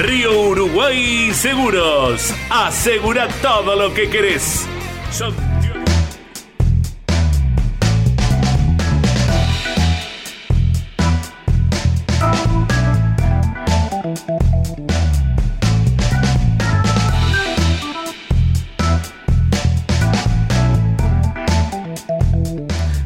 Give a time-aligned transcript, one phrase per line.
[0.00, 2.32] Río Uruguay Seguros.
[2.48, 4.66] Asegura todo lo que querés.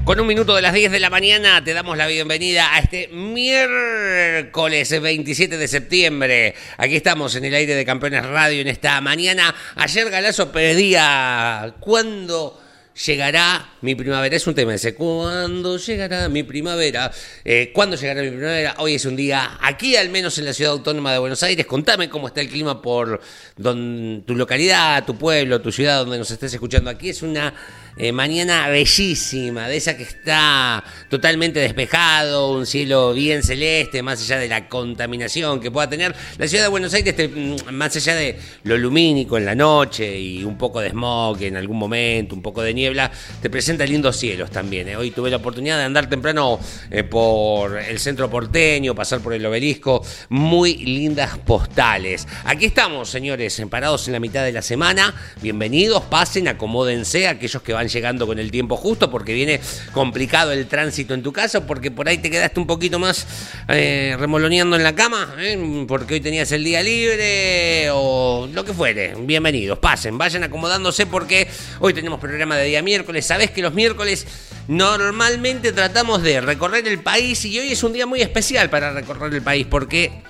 [0.04, 3.08] Con un minuto de las 10 de la mañana te damos la bienvenida a este
[3.08, 6.54] miércoles 27 de septiembre.
[6.76, 9.54] Aquí estamos en el aire de Campeones Radio en esta mañana.
[9.76, 12.60] Ayer Galazo pedía cuándo
[13.06, 14.36] llegará mi primavera.
[14.36, 14.94] Es un tema ese.
[14.94, 17.10] ¿Cuándo llegará mi primavera?
[17.42, 18.74] Eh, ¿Cuándo llegará mi primavera?
[18.78, 21.64] Hoy es un día aquí, al menos en la ciudad autónoma de Buenos Aires.
[21.64, 23.20] Contame cómo está el clima por
[23.56, 26.90] tu localidad, tu pueblo, tu ciudad, donde nos estés escuchando.
[26.90, 27.54] Aquí es una
[27.96, 34.38] eh, mañana bellísima, de esa que está totalmente despejado, un cielo bien celeste, más allá
[34.38, 36.14] de la contaminación que pueda tener.
[36.38, 40.42] La ciudad de Buenos Aires, mm, más allá de lo lumínico en la noche y
[40.42, 44.50] un poco de smog en algún momento, un poco de niebla, te presenta lindos cielos
[44.50, 44.88] también.
[44.88, 44.96] ¿eh?
[44.96, 46.58] Hoy tuve la oportunidad de andar temprano
[46.90, 52.26] eh, por el centro porteño, pasar por el obelisco, muy lindas postales.
[52.44, 55.14] Aquí estamos, señores, parados en la mitad de la semana.
[55.40, 59.60] Bienvenidos, pasen, acomódense, aquellos que van llegando con el tiempo justo porque viene
[59.92, 63.26] complicado el tránsito en tu casa, porque por ahí te quedaste un poquito más
[63.68, 65.84] eh, remoloneando en la cama, ¿eh?
[65.86, 69.14] porque hoy tenías el día libre o lo que fuere.
[69.18, 71.48] Bienvenidos, pasen, vayan acomodándose porque
[71.80, 73.26] hoy tenemos programa de día miércoles.
[73.26, 74.26] Sabes que los miércoles
[74.68, 79.32] normalmente tratamos de recorrer el país y hoy es un día muy especial para recorrer
[79.34, 80.22] el país porque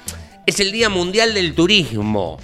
[0.47, 2.39] es el Día Mundial del Turismo.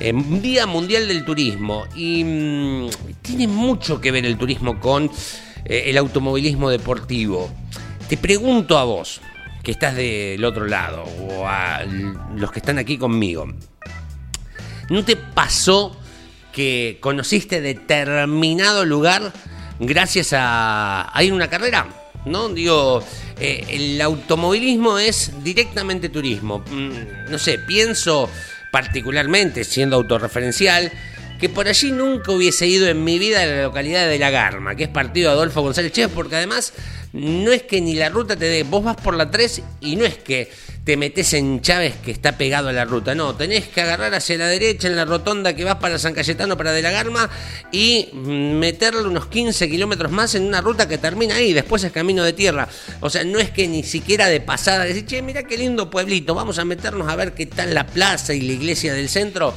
[0.00, 1.84] Eh, Día Mundial del Turismo.
[1.94, 2.88] Y mm,
[3.22, 5.10] tiene mucho que ver el turismo con
[5.64, 7.50] eh, el automovilismo deportivo.
[8.08, 9.20] Te pregunto a vos,
[9.62, 11.82] que estás del otro lado, o a
[12.34, 13.46] los que están aquí conmigo,
[14.88, 15.96] ¿no te pasó
[16.52, 19.32] que conociste determinado lugar
[19.78, 21.86] gracias a, a ir a una carrera?
[22.24, 22.48] ¿No?
[22.48, 23.02] Digo,
[23.38, 26.64] eh, el automovilismo es directamente turismo.
[26.70, 28.28] Mm, no sé, pienso
[28.70, 30.92] particularmente siendo autorreferencial,
[31.38, 34.74] que por allí nunca hubiese ido en mi vida a la localidad de La Garma,
[34.74, 36.74] que es partido de Adolfo González Chávez, porque además
[37.12, 40.04] no es que ni la ruta te dé, vos vas por la 3 y no
[40.04, 40.50] es que
[40.84, 44.38] te metes en Chávez que está pegado a la ruta, no, tenés que agarrar hacia
[44.38, 47.28] la derecha en la rotonda que vas para San Cayetano, para De la Garma,
[47.70, 52.24] y meterle unos 15 kilómetros más en una ruta que termina ahí, después es camino
[52.24, 52.68] de tierra.
[53.00, 56.34] O sea, no es que ni siquiera de pasada decir, che, mira qué lindo pueblito,
[56.34, 59.52] vamos a meternos a ver qué tal la plaza y la iglesia del centro.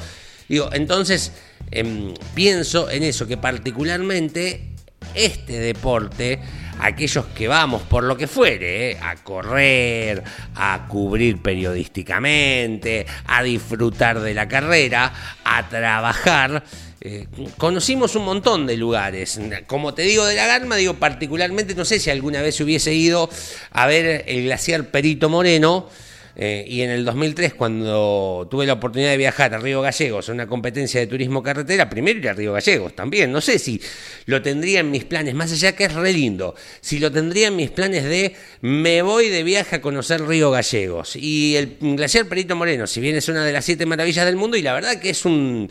[0.49, 1.31] Digo, entonces
[1.71, 4.73] em, pienso en eso, que particularmente
[5.15, 6.39] este deporte
[6.79, 10.23] aquellos que vamos por lo que fuere, a correr,
[10.55, 15.13] a cubrir periodísticamente, a disfrutar de la carrera,
[15.43, 16.63] a trabajar.
[17.01, 19.39] Eh, conocimos un montón de lugares.
[19.67, 23.29] Como te digo de la Garma, digo particularmente, no sé si alguna vez hubiese ido
[23.71, 25.89] a ver el glaciar Perito Moreno
[26.35, 30.47] eh, y en el 2003, cuando tuve la oportunidad de viajar a Río Gallegos una
[30.47, 33.31] competencia de turismo carretera, primero ir a Río Gallegos también.
[33.31, 33.79] No sé si
[34.25, 37.55] lo tendría en mis planes, más allá que es re lindo, si lo tendría en
[37.55, 41.15] mis planes de me voy de viaje a conocer Río Gallegos.
[41.15, 44.57] Y el glaciar Perito Moreno, si bien es una de las siete maravillas del mundo,
[44.57, 45.69] y la verdad que es un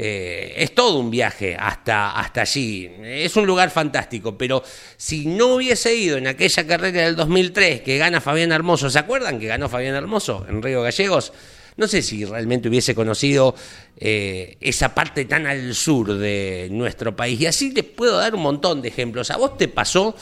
[0.00, 2.88] eh, es todo un viaje hasta, hasta allí.
[3.02, 4.62] Es un lugar fantástico, pero
[4.96, 9.40] si no hubiese ido en aquella carrera del 2003 que gana Fabián Hermoso, ¿se acuerdan
[9.40, 11.32] que ganó Fabián Hermoso en Río Gallegos?
[11.78, 13.54] No sé si realmente hubiese conocido
[13.96, 17.40] eh, esa parte tan al sur de nuestro país.
[17.40, 19.30] Y así te puedo dar un montón de ejemplos.
[19.30, 20.14] ¿A vos te pasó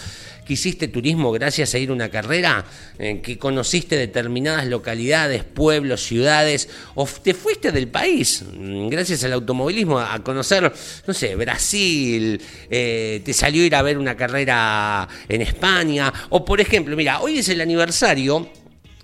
[0.46, 2.64] que hiciste turismo gracias a ir a una carrera,
[2.98, 9.32] en que conociste determinadas localidades, pueblos, ciudades, o te fuiste del país mm, gracias al
[9.32, 10.72] automovilismo a conocer,
[11.06, 16.60] no sé, Brasil, eh, te salió ir a ver una carrera en España, o por
[16.60, 18.48] ejemplo, mira, hoy es el aniversario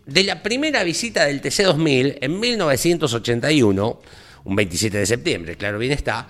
[0.07, 4.01] de la primera visita del TC2000 en 1981,
[4.45, 6.29] un 27 de septiembre, claro, bien está,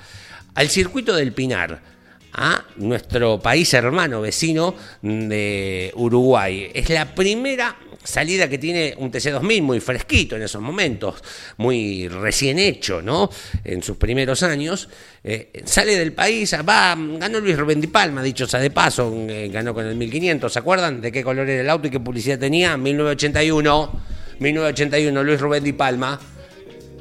[0.54, 1.91] al circuito del Pinar
[2.32, 6.70] a nuestro país hermano vecino de Uruguay.
[6.72, 11.22] Es la primera salida que tiene un TC2000 muy fresquito en esos momentos,
[11.58, 13.30] muy recién hecho, ¿no?
[13.64, 14.88] En sus primeros años.
[15.22, 19.48] Eh, sale del país, va, ganó Luis Rubén Di Palma, dicho sea de paso, eh,
[19.52, 22.38] ganó con el 1500, ¿se acuerdan de qué color era el auto y qué publicidad
[22.38, 22.76] tenía?
[22.76, 24.02] 1981,
[24.40, 26.18] 1981, Luis Rubén Di Palma.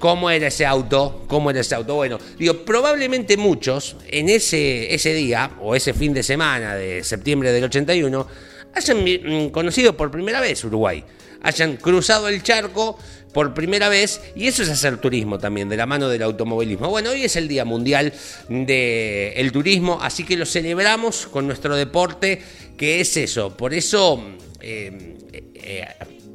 [0.02, 1.26] ¿Cómo era ese auto?
[1.28, 1.94] ¿Cómo era ese auto?
[1.94, 7.52] Bueno, digo, probablemente muchos en ese, ese día o ese fin de semana de septiembre
[7.52, 8.28] del 81
[8.74, 11.04] hayan mm, conocido por primera vez Uruguay,
[11.44, 12.98] hayan cruzado el charco
[13.32, 16.90] por primera vez y eso es hacer turismo también, de la mano del automovilismo.
[16.90, 18.12] Bueno, hoy es el Día Mundial
[18.50, 22.42] del Turismo, así que lo celebramos con nuestro deporte,
[22.76, 23.56] que es eso.
[23.56, 24.20] Por eso
[24.62, 25.16] eh,
[25.54, 25.86] eh,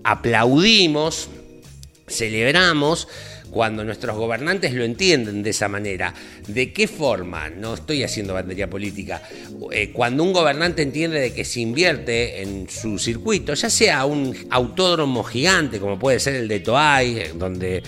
[0.05, 1.31] aplaudimos,
[2.07, 3.09] celebramos
[3.51, 6.13] cuando nuestros gobernantes lo entienden de esa manera.
[6.47, 7.49] ¿De qué forma?
[7.49, 9.23] No estoy haciendo bandería política.
[9.71, 14.35] Eh, cuando un gobernante entiende de que se invierte en su circuito, ya sea un
[14.51, 17.83] autódromo gigante, como puede ser el de Toay, eh, donde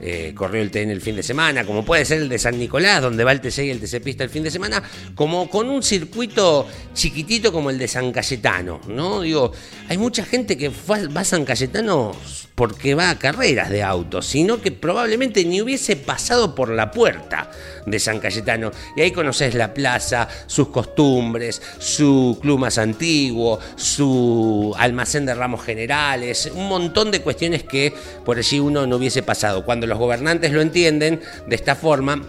[0.00, 3.00] eh, corrió el TN el fin de semana, como puede ser el de San Nicolás,
[3.00, 4.82] donde va el TC y el TC Pista el fin de semana,
[5.14, 9.22] como con un circuito chiquitito como el de San Cayetano, ¿no?
[9.22, 9.52] Digo,
[9.88, 12.12] hay mucha gente que va a San Cayetano
[12.54, 17.50] porque va a carreras de autos, sino que probablemente ni hubiese pasado por la puerta
[17.84, 18.70] de San Cayetano.
[18.96, 25.64] Y ahí conoces la plaza, sus costumbres, su club más antiguo, su almacén de ramos
[25.64, 27.92] generales, un montón de cuestiones que
[28.24, 29.64] por allí uno no hubiese pasado.
[29.64, 32.22] Cuando los gobernantes lo entienden de esta forma,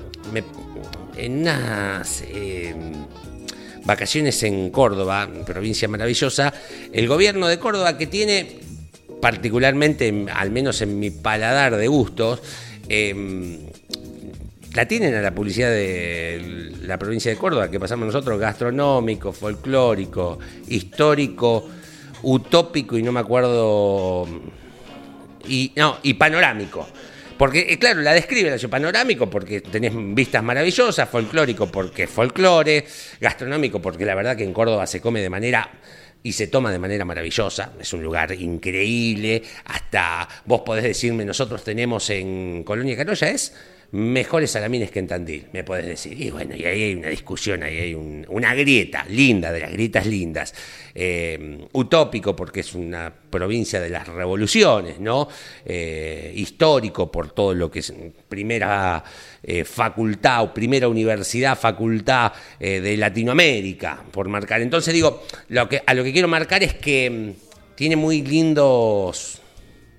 [1.17, 2.23] en unas...
[2.27, 2.75] Eh,
[3.85, 6.51] vacaciones en Córdoba, provincia maravillosa,
[6.91, 8.64] el gobierno de Córdoba que tiene
[9.25, 12.43] particularmente, al menos en mi paladar de gustos,
[12.87, 13.57] em,
[14.75, 20.37] la tienen a la publicidad de la provincia de Córdoba, que pasamos nosotros, gastronómico, folclórico,
[20.67, 21.67] histórico,
[22.21, 24.27] utópico y no me acuerdo,
[25.47, 26.87] y, no, y panorámico.
[27.35, 32.85] Porque, eh, claro, la describe la panorámico porque tenés vistas maravillosas, folclórico porque folclore,
[33.19, 35.67] gastronómico porque la verdad que en Córdoba se come de manera
[36.25, 37.73] y se toma de manera maravillosa.
[37.79, 39.43] Es un lugar increíble.
[39.65, 43.53] Hasta vos podés decirme, nosotros tenemos en Colonia Carolla, ¿es?
[43.95, 46.21] Mejores salamines que en Tandil, me puedes decir.
[46.21, 50.05] Y bueno, y ahí hay una discusión, ahí hay una grieta linda, de las grietas
[50.05, 50.53] lindas.
[50.93, 55.29] Eh, utópico porque es una provincia de las revoluciones, ¿no?
[55.65, 57.93] Eh, histórico por todo lo que es
[58.27, 59.01] primera
[59.41, 64.61] eh, facultad o primera universidad, facultad de Latinoamérica, por marcar.
[64.61, 65.23] Entonces digo,
[65.85, 69.41] a lo que quiero marcar es que mm, tiene muy lindos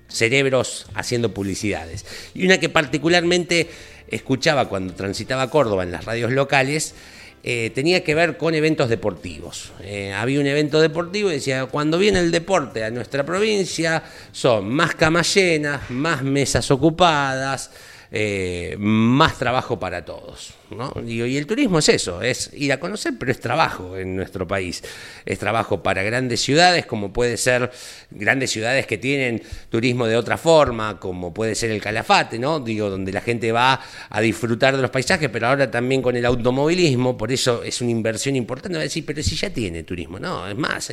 [0.07, 2.05] cerebros haciendo publicidades.
[2.33, 3.69] Y una que particularmente
[4.07, 6.95] escuchaba cuando transitaba Córdoba en las radios locales,
[7.43, 9.71] eh, tenía que ver con eventos deportivos.
[9.81, 14.69] Eh, había un evento deportivo y decía, cuando viene el deporte a nuestra provincia, son
[14.69, 17.71] más camas llenas, más mesas ocupadas,
[18.11, 20.53] eh, más trabajo para todos.
[20.69, 20.91] ¿no?
[21.05, 24.83] y el turismo es eso, es ir a conocer, pero es trabajo en nuestro país.
[25.25, 27.71] Es trabajo para grandes ciudades, como puede ser
[28.11, 32.59] grandes ciudades que tienen turismo de otra forma, como puede ser el Calafate, ¿no?
[32.59, 33.79] Digo, donde la gente va
[34.09, 37.91] a disfrutar de los paisajes, pero ahora también con el automovilismo, por eso es una
[37.91, 38.77] inversión importante.
[38.77, 40.91] Va a decir, pero si ya tiene turismo, no, es más,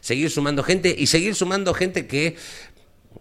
[0.00, 2.36] seguir sumando gente y seguir sumando gente que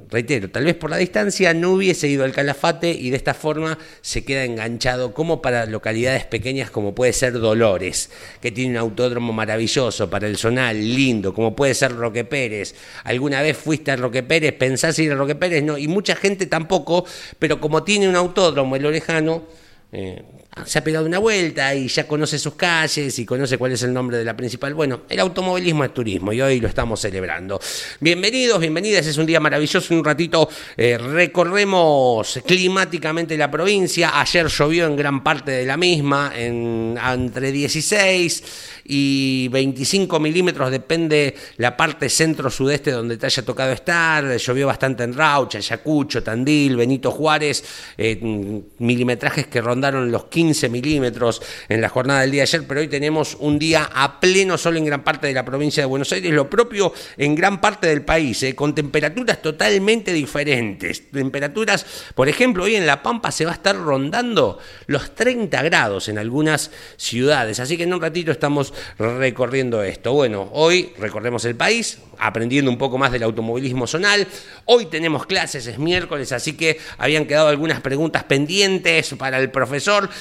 [0.09, 3.77] reitero, tal vez por la distancia no hubiese ido al Calafate y de esta forma
[4.01, 8.09] se queda enganchado como para localidades pequeñas como puede ser Dolores,
[8.41, 12.75] que tiene un autódromo maravilloso para el zonal, lindo, como puede ser Roque Pérez.
[13.03, 14.53] ¿Alguna vez fuiste a Roque Pérez?
[14.53, 15.63] ¿Pensás ir a Roque Pérez?
[15.63, 17.05] No, y mucha gente tampoco,
[17.39, 19.43] pero como tiene un autódromo el orejano,
[19.97, 20.21] eh,
[20.65, 23.93] se ha pegado una vuelta y ya conoce sus calles y conoce cuál es el
[23.93, 24.73] nombre de la principal.
[24.73, 27.59] Bueno, el automovilismo es turismo y hoy lo estamos celebrando.
[27.99, 29.93] Bienvenidos, bienvenidas, es un día maravilloso.
[29.93, 34.19] Un ratito eh, recorremos climáticamente la provincia.
[34.19, 38.43] Ayer llovió en gran parte de la misma, en, entre 16
[38.85, 44.37] y 25 milímetros, depende la parte centro-sudeste donde te haya tocado estar.
[44.37, 47.63] Llovió bastante en Raucha, Ayacucho, Tandil, Benito Juárez,
[47.97, 48.19] eh,
[48.77, 52.87] milimetrajes que rondaron los 15 milímetros en la jornada del día de ayer, pero hoy
[52.87, 56.31] tenemos un día a pleno sol en gran parte de la provincia de Buenos Aires,
[56.31, 61.11] lo propio en gran parte del país, eh, con temperaturas totalmente diferentes.
[61.11, 66.09] Temperaturas, por ejemplo, hoy en La Pampa se va a estar rondando los 30 grados
[66.09, 70.13] en algunas ciudades, así que en un ratito estamos recorriendo esto.
[70.13, 74.27] Bueno, hoy recorremos el país, aprendiendo un poco más del automovilismo zonal.
[74.65, 79.74] Hoy tenemos clases, es miércoles, así que habían quedado algunas preguntas pendientes para el profesor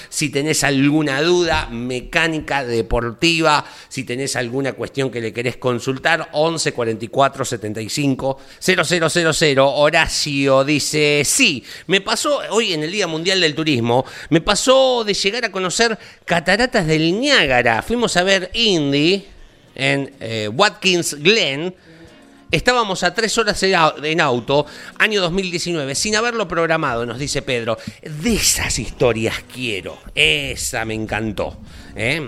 [0.08, 6.72] Si tenés alguna duda mecánica, deportiva, si tenés alguna cuestión que le querés consultar, 11
[6.72, 9.58] 44 75 0000.
[9.58, 15.14] Horacio dice, sí, me pasó hoy en el Día Mundial del Turismo, me pasó de
[15.14, 17.82] llegar a conocer cataratas del Niágara.
[17.82, 19.26] Fuimos a ver Indy
[19.74, 21.74] en eh, Watkins Glen
[22.54, 24.64] Estábamos a tres horas en auto,
[25.00, 27.76] año 2019, sin haberlo programado, nos dice Pedro.
[28.00, 29.98] De esas historias quiero.
[30.14, 31.58] Esa me encantó.
[31.96, 32.24] ¿eh?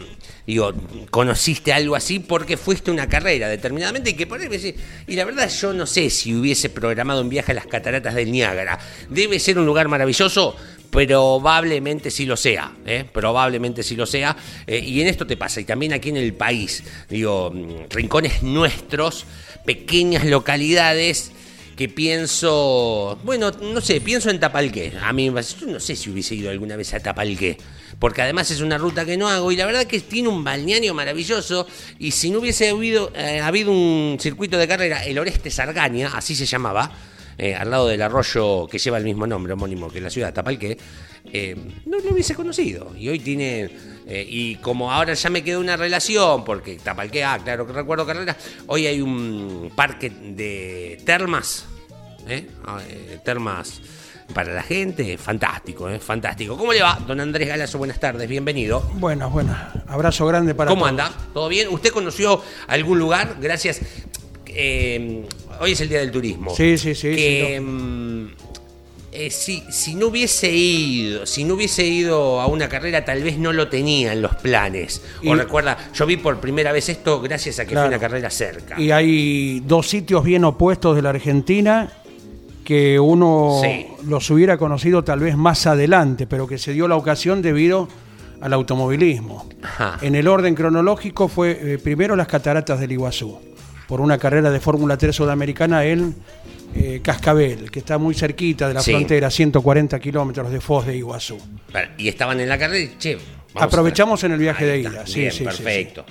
[0.47, 0.73] Digo,
[1.11, 4.77] conociste algo así porque fuiste una carrera determinadamente y que por ahí
[5.09, 8.31] y la verdad yo no sé si hubiese programado un viaje a las cataratas del
[8.31, 8.79] Niágara.
[9.11, 10.55] Debe ser un lugar maravilloso,
[10.91, 13.05] probablemente sí lo sea, ¿eh?
[13.13, 14.37] probablemente sí lo sea.
[14.67, 18.43] Eh, y en esto te pasa, y también aquí en el país, digo, mm, rincones
[18.45, 19.25] nuestros
[19.65, 21.33] pequeñas localidades
[21.77, 24.93] que pienso, bueno, no sé, pienso en Tapalqué.
[25.03, 27.59] A mí, yo no sé si hubiese ido alguna vez a Tapalqué,
[27.99, 30.95] porque además es una ruta que no hago y la verdad que tiene un balneario
[30.95, 31.67] maravilloso
[31.99, 36.35] y si no hubiese habido, eh, habido un circuito de carrera, el Oreste Sargaña, así
[36.35, 36.91] se llamaba,
[37.39, 40.79] eh, al lado del arroyo que lleva el mismo nombre homónimo que la ciudad Tapalqué,
[41.33, 42.95] eh, no lo hubiese conocido.
[42.97, 43.69] Y hoy tiene,
[44.09, 48.37] y como ahora ya me quedó una relación, porque Tapalqué, ah, claro que recuerdo carrera,
[48.67, 51.67] hoy hay un parque de termas,
[52.65, 52.81] ah,
[53.25, 53.81] termas
[54.33, 56.57] para la gente, fantástico, fantástico.
[56.57, 57.79] ¿Cómo le va, don Andrés Galazo?
[57.79, 58.81] Buenas tardes, bienvenido.
[58.95, 59.57] Buenas, buenas.
[59.87, 61.11] Abrazo grande para ¿Cómo anda?
[61.33, 61.69] ¿Todo bien?
[61.71, 63.37] ¿Usted conoció algún lugar?
[63.41, 63.81] Gracias.
[64.47, 65.25] Eh,
[65.61, 66.55] hoy es el Día del Turismo.
[66.55, 67.15] Sí, sí, sí.
[67.15, 68.27] Que, mm,
[69.13, 73.39] eh, si, si, no hubiese ido, si no hubiese ido a una carrera, tal vez
[73.39, 75.01] no lo tenía en los planes.
[75.25, 78.79] o recuerda, yo vi por primera vez esto gracias a que fue una carrera cerca.
[78.79, 81.91] Y hay dos sitios bien opuestos de la Argentina
[82.67, 83.63] que uno
[84.09, 87.89] los hubiera conocido tal vez más adelante, pero que se dio la ocasión debido
[88.41, 89.49] al automovilismo.
[90.03, 93.39] En el orden cronológico fue eh, primero las cataratas del Iguazú
[93.87, 96.17] por una carrera de Fórmula 3 sudamericana en
[96.75, 101.39] eh, Cascabel, que está muy cerquita de la frontera, 140 kilómetros de Foz de Iguazú.
[101.97, 103.17] Y estaban en la carrera y, che,
[103.55, 106.05] Aprovechamos en el viaje de ida, sí, sí, perfecto.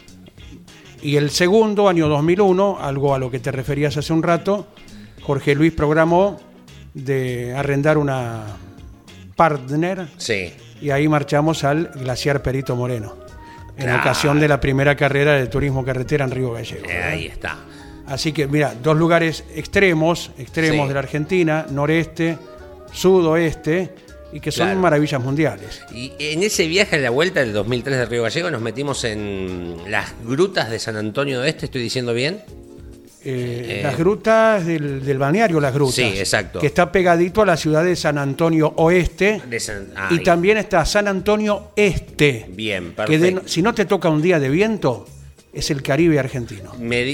[1.02, 4.68] y el segundo, año 2001, algo a lo que te referías hace un rato,
[5.22, 6.40] Jorge Luis programó
[6.96, 8.58] de arrendar una
[9.36, 10.08] partner.
[10.18, 10.52] Sí.
[10.82, 13.26] Y ahí marchamos al Glaciar Perito Moreno
[13.78, 16.86] en ocasión de la primera carrera de turismo carretera en Río Gallego.
[16.88, 17.58] Eh, ahí está.
[18.08, 22.38] Así que, mira, dos lugares extremos, extremos de la Argentina, noreste,
[22.92, 23.90] sudoeste,
[24.32, 25.82] y que son maravillas mundiales.
[25.94, 29.78] Y en ese viaje a la vuelta del 2003 de Río Gallego nos metimos en
[29.88, 32.42] las grutas de San Antonio de Este, ¿estoy diciendo bien?
[33.28, 35.96] Eh, las grutas del, balneario Las Grutas.
[35.96, 36.60] Sí, exacto.
[36.60, 39.42] Que está pegadito a la ciudad de San Antonio Oeste.
[40.12, 42.46] y también está San Antonio Este.
[42.50, 43.42] Bien, perfecto.
[43.42, 45.08] Que si no te toca un día de viento,
[45.52, 46.74] es el Caribe argentino.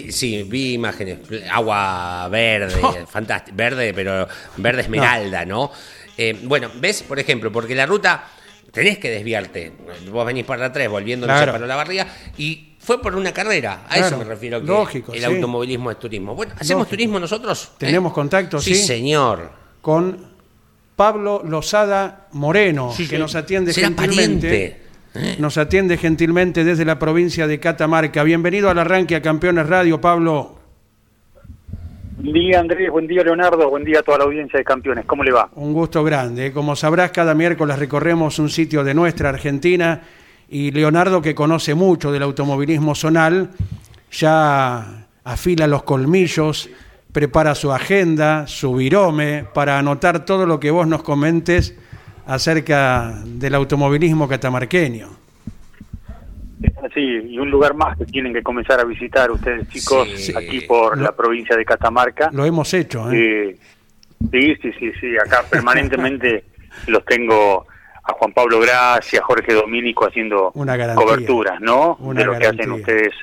[0.09, 1.19] sí, vi imágenes.
[1.49, 3.55] Agua verde, fantástico.
[3.55, 4.27] Verde, pero
[4.57, 5.71] verde esmeralda, ¿no?
[6.17, 7.03] Eh, bueno, ¿ves?
[7.03, 8.25] Por ejemplo, porque la ruta
[8.71, 9.71] tenés que desviarte.
[10.11, 12.05] Vos venís por la 3 volviendo para la barriga
[12.37, 13.83] y fue por una carrera.
[13.87, 14.59] A eso me refiero.
[14.59, 16.35] Que lógico, el automovilismo es turismo.
[16.35, 17.73] Bueno, ¿hacemos turismo nosotros?
[17.77, 18.75] Tenemos contacto, sí.
[18.75, 19.51] Sí, señor.
[19.81, 20.17] Con
[20.95, 24.81] Pablo Lozada Moreno, que nos atiende gentilmente.
[25.13, 25.35] ¿eh?
[25.39, 28.23] Nos atiende gentilmente desde la provincia de Catamarca.
[28.23, 30.57] Bienvenido al arranque a Campeones Radio, Pablo.
[32.17, 35.05] Buen día Andrés, buen día Leonardo, buen día a toda la audiencia de campeones.
[35.05, 35.49] ¿Cómo le va?
[35.55, 36.51] Un gusto grande.
[36.51, 40.01] Como sabrás, cada miércoles recorremos un sitio de nuestra Argentina
[40.51, 43.51] y Leonardo, que conoce mucho del automovilismo zonal,
[44.11, 46.69] ya afila los colmillos,
[47.13, 51.77] prepara su agenda, su virome, para anotar todo lo que vos nos comentes
[52.25, 55.07] acerca del automovilismo catamarqueño.
[56.93, 60.99] Sí, y un lugar más que tienen que comenzar a visitar ustedes, chicos, aquí por
[60.99, 62.29] la provincia de Catamarca.
[62.33, 63.55] Lo hemos hecho, ¿eh?
[64.31, 66.43] sí, sí, sí, sí, acá permanentemente
[66.87, 67.65] los tengo
[68.11, 71.97] a Juan Pablo Gracia, a Jorge Domínico haciendo coberturas, ¿no?
[72.13, 73.13] de lo que hacen ustedes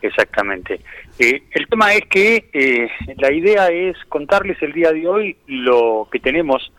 [0.00, 0.80] exactamente.
[1.18, 6.08] Eh, el tema es que eh, la idea es contarles el día de hoy lo
[6.10, 6.72] que tenemos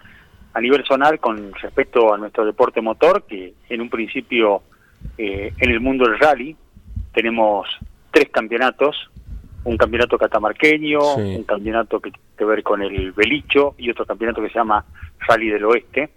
[0.54, 4.62] a nivel zonal con respecto a nuestro deporte motor, que en un principio
[5.18, 6.56] eh, en el mundo del rally
[7.14, 7.68] tenemos
[8.12, 9.10] tres campeonatos,
[9.66, 14.42] un campeonato catamarqueño, un campeonato que tiene que ver con el Belicho y otro campeonato
[14.42, 14.86] que se llama
[15.28, 16.10] Rally del Oeste.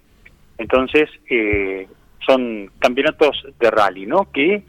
[0.59, 1.87] Entonces, eh,
[2.27, 4.31] son campeonatos de rally, ¿no?
[4.33, 4.63] Que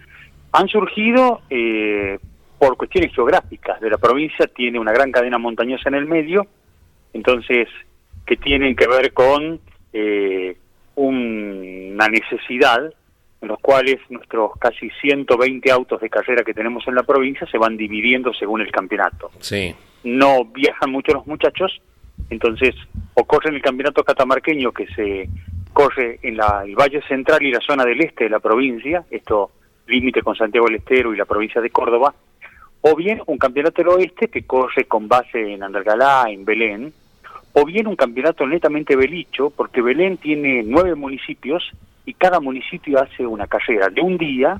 [0.52, 2.20] han surgido eh,
[2.58, 3.80] por cuestiones geográficas.
[3.82, 6.48] De la provincia tiene una gran cadena montañosa en el medio,
[7.14, 7.68] entonces,
[8.26, 9.60] que tienen que ver con
[9.92, 10.58] eh,
[10.96, 12.94] una necesidad
[13.42, 17.58] en los cuales nuestros casi 120 autos de carrera que tenemos en la provincia se
[17.58, 19.32] van dividiendo según el campeonato.
[19.40, 19.76] Sí.
[20.06, 21.82] No viajan mucho los muchachos,
[22.30, 22.74] entonces
[23.16, 25.30] o corren el campeonato catamarqueño que se
[25.74, 29.52] corre en la, el Valle Central y la zona del este de la provincia, esto
[29.88, 32.14] límite con Santiago del Estero y la provincia de Córdoba,
[32.82, 36.94] o bien un campeonato del oeste que corre con base en Andalgalá, en Belén,
[37.54, 41.72] o bien un campeonato netamente belicho, porque Belén tiene nueve municipios
[42.06, 44.60] y cada municipio hace una carrera de un día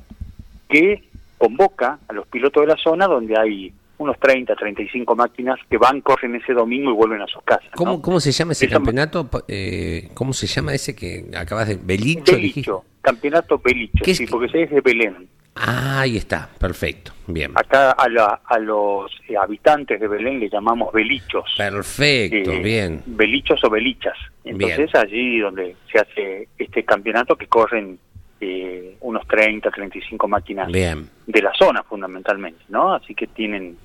[0.70, 1.04] que
[1.38, 6.02] convoca a los pilotos de la zona donde hay unos 30, 35 máquinas que van,
[6.02, 7.70] corren ese domingo y vuelven a sus casas.
[7.76, 9.30] ¿Cómo, ¿cómo se llama ese campeonato?
[9.48, 11.76] Eh, ¿Cómo se llama ese que acabas de...
[11.76, 12.34] Belicho?
[12.34, 15.28] Belicho, campeonato Belicho, sí, porque ese es de Belén.
[15.56, 17.52] Ah, ahí está, perfecto, bien.
[17.54, 21.54] Acá a, la, a los eh, habitantes de Belén le llamamos belichos.
[21.58, 23.04] Perfecto, eh, bien.
[23.06, 24.18] Belichos o belichas.
[24.44, 28.00] Entonces allí donde se hace este campeonato que corren
[28.44, 32.94] eh, unos 30, 35 máquinas de la zona fundamentalmente, ¿no?
[32.94, 33.78] Así que tienen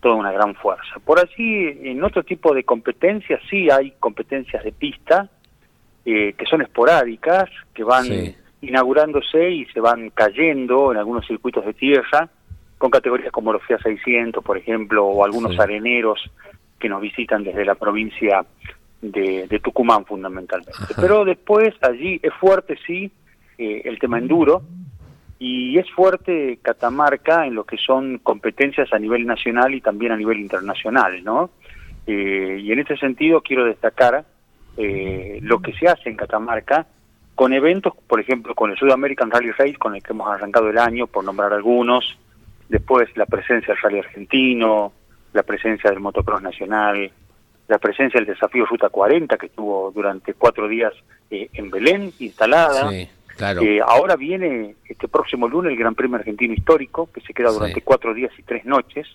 [0.00, 0.96] toda una gran fuerza.
[1.04, 5.28] Por así, en otro tipo de competencias sí hay competencias de pista
[6.04, 8.04] que son esporádicas, que van
[8.60, 12.28] inaugurándose y se van cayendo en algunos circuitos de tierra,
[12.78, 16.20] con categorías como los FIA 600, por ejemplo, o algunos areneros
[16.78, 18.44] que nos visitan desde la provincia
[19.00, 20.72] de, Tucumán fundamentalmente.
[20.96, 23.10] Pero después allí es fuerte, sí,
[23.58, 24.62] eh, el tema enduro,
[25.38, 30.16] y es fuerte Catamarca en lo que son competencias a nivel nacional y también a
[30.16, 31.50] nivel internacional, ¿no?
[32.06, 34.24] Eh, y en este sentido quiero destacar
[34.76, 36.86] eh, lo que se hace en Catamarca
[37.34, 40.70] con eventos, por ejemplo, con el South American Rally Race, con el que hemos arrancado
[40.70, 42.16] el año, por nombrar algunos,
[42.68, 44.92] después la presencia del Rally Argentino,
[45.32, 47.10] la presencia del Motocross Nacional,
[47.66, 50.92] la presencia del Desafío Ruta 40, que estuvo durante cuatro días
[51.30, 52.90] eh, en Belén, instalada.
[52.90, 53.62] Sí, claro.
[53.62, 57.82] Eh, ahora viene este próximo lunes el Gran Premio Argentino Histórico, que se queda durante
[57.82, 59.06] cuatro días y tres noches,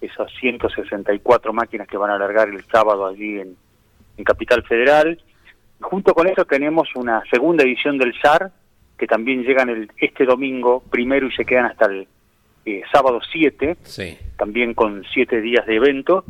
[0.00, 3.56] esas 164 máquinas que van a alargar el sábado allí en,
[4.16, 5.18] en Capital Federal
[5.84, 8.50] Junto con eso tenemos una segunda edición del SAR,
[8.96, 12.08] que también llegan el, este domingo primero y se quedan hasta el
[12.64, 13.76] eh, sábado 7,
[14.38, 16.24] también con siete días de evento.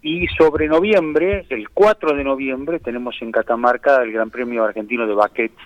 [0.00, 5.14] Y sobre noviembre, el 4 de noviembre, tenemos en Catamarca el Gran Premio Argentino de
[5.14, 5.56] Baquets,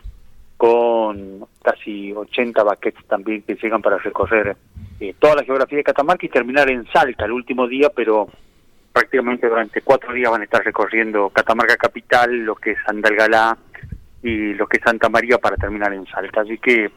[0.59, 4.57] con casi 80 baquets también que llegan para recorrer
[5.01, 8.29] eh, toda la geografía de Catamarca y terminar en Salta el último día, pero
[8.93, 13.57] prácticamente durante cuatro días van a estar recorriendo Catamarca Capital, lo que es Andalgalá
[14.21, 16.41] y lo que es Santa María para terminar en Salta.
[16.41, 16.91] Así que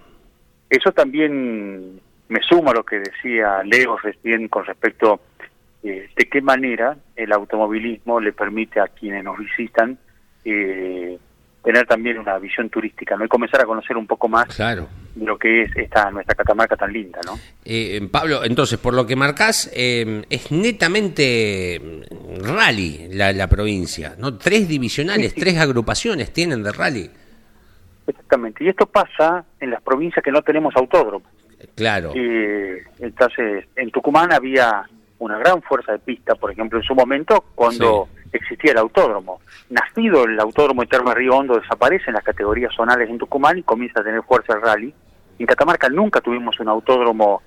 [0.67, 5.21] eso también me suma a lo que decía Leo recién con respecto
[5.83, 9.99] eh, de qué manera el automovilismo le permite a quienes nos visitan
[10.43, 11.19] eh,
[11.63, 13.25] tener también una visión turística, ¿no?
[13.25, 14.87] Y comenzar a conocer un poco más claro.
[15.15, 17.37] de lo que es esta nuestra Catamarca tan linda, ¿no?
[17.63, 24.15] Eh, Pablo, entonces, por lo que marcás, eh, es netamente mm, rally la, la, provincia,
[24.17, 24.37] ¿no?
[24.37, 27.09] Tres divisionales, tres agrupaciones tienen de rally.
[28.07, 31.25] Exactamente, y esto pasa en las provincias que no tenemos autódromo.
[31.75, 32.11] Claro.
[32.15, 34.83] Eh, entonces, en Tucumán había
[35.21, 39.39] una gran fuerza de pista, por ejemplo, en su momento, cuando existía el autódromo.
[39.69, 44.01] Nacido el autódromo de Río Hondo desaparece en las categorías zonales en Tucumán y comienza
[44.01, 44.93] a tener fuerza el rally.
[45.37, 47.43] En Catamarca nunca tuvimos un autódromo,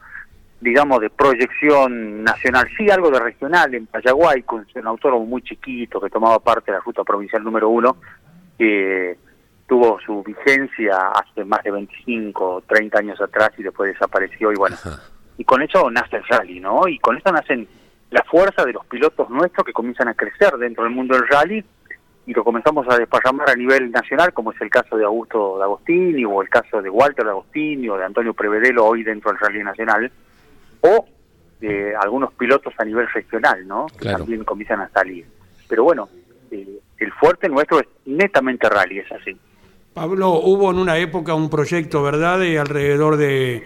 [0.60, 6.00] digamos, de proyección nacional, sí algo de regional en Payaguay, con un autódromo muy chiquito
[6.00, 7.96] que tomaba parte de la ruta provincial número uno,
[8.56, 9.18] que
[9.66, 14.54] tuvo su vigencia hace más de 25 o 30 años atrás y después desapareció y
[14.54, 14.76] bueno,
[15.38, 16.86] y con eso nace el rally, ¿no?
[16.86, 17.66] Y con eso nacen
[18.10, 21.64] la fuerza de los pilotos nuestros que comienzan a crecer dentro del mundo del rally
[22.26, 26.24] y lo comenzamos a desparramar a nivel nacional, como es el caso de Augusto D'Agostini
[26.24, 30.10] o el caso de Walter D'Agostini o de Antonio Prevedelo hoy dentro del rally nacional,
[30.80, 31.06] o
[31.60, 33.86] de algunos pilotos a nivel regional, ¿no?
[33.98, 35.26] Que también comienzan a salir.
[35.68, 36.08] Pero bueno,
[36.50, 39.36] eh, el fuerte nuestro es netamente rally, es así.
[39.92, 43.64] Pablo, hubo en una época un proyecto, ¿verdad?, de alrededor de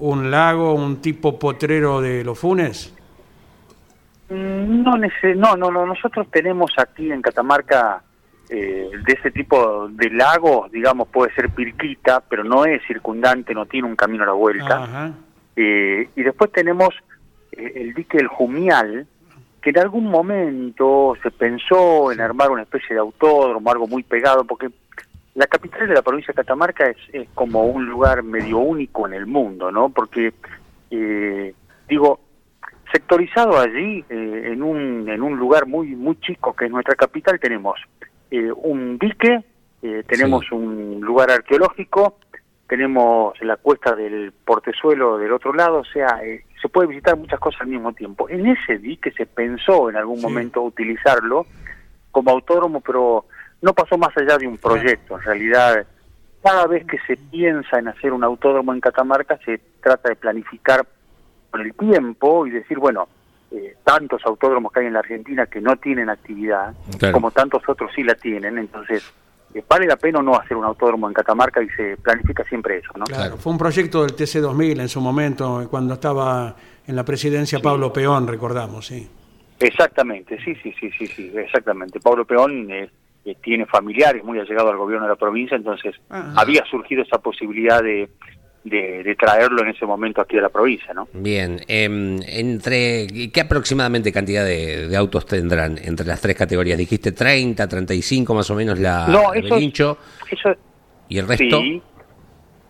[0.00, 2.94] un lago, un tipo potrero de los Funes.
[4.30, 8.02] No, no, no, no, nosotros tenemos aquí en Catamarca
[8.48, 13.66] eh, de ese tipo de lagos, digamos, puede ser Pirquita, pero no es circundante, no
[13.66, 15.12] tiene un camino a la vuelta.
[15.56, 16.90] Eh, y después tenemos
[17.52, 19.06] eh, el dique del Jumial,
[19.60, 24.44] que en algún momento se pensó en armar una especie de autódromo, algo muy pegado,
[24.44, 24.70] porque
[25.34, 29.14] la capital de la provincia de Catamarca es, es como un lugar medio único en
[29.14, 29.88] el mundo, ¿no?
[29.90, 30.32] Porque,
[31.88, 32.20] digo,
[32.92, 37.38] sectorizado allí eh, en, un, en un lugar muy, muy chico que es nuestra capital
[37.38, 37.78] tenemos
[38.30, 39.44] eh, un dique
[39.82, 42.18] Eh, tenemos un lugar arqueológico,
[42.68, 47.40] tenemos la cuesta del portezuelo del otro lado, o sea, eh, se puede visitar muchas
[47.40, 48.28] cosas al mismo tiempo.
[48.28, 51.46] En ese dique se pensó en algún momento utilizarlo
[52.12, 53.24] como autódromo, pero
[53.62, 55.16] no pasó más allá de un proyecto.
[55.16, 55.86] En realidad,
[56.42, 60.86] cada vez que se piensa en hacer un autódromo en Catamarca, se trata de planificar
[61.50, 63.08] con el tiempo y decir, bueno,
[63.50, 66.72] eh, tantos autódromos que hay en la Argentina que no tienen actividad,
[67.12, 69.02] como tantos otros sí la tienen, entonces
[69.52, 72.92] eh, vale la pena no hacer un autódromo en Catamarca y se planifica siempre eso,
[72.96, 73.06] ¿no?
[73.06, 76.54] Claro, fue un proyecto del TC2000 en su momento, cuando estaba
[76.86, 79.10] en la presidencia Pablo Peón, recordamos, sí.
[79.58, 81.98] Exactamente, sí, sí, sí, sí, sí, exactamente.
[81.98, 82.88] Pablo Peón eh,
[83.42, 88.08] tiene familiares muy allegados al gobierno de la provincia, entonces había surgido esa posibilidad de,
[88.64, 91.08] de, traerlo en ese momento aquí a la provincia, ¿no?
[91.12, 96.76] Bien, em, entre ¿qué aproximadamente cantidad de, autos tendrán entre las tres categorías?
[96.76, 99.56] Dijiste 30, 35 más o menos la no, eso,
[100.30, 100.56] eso,
[101.08, 101.60] y el resto.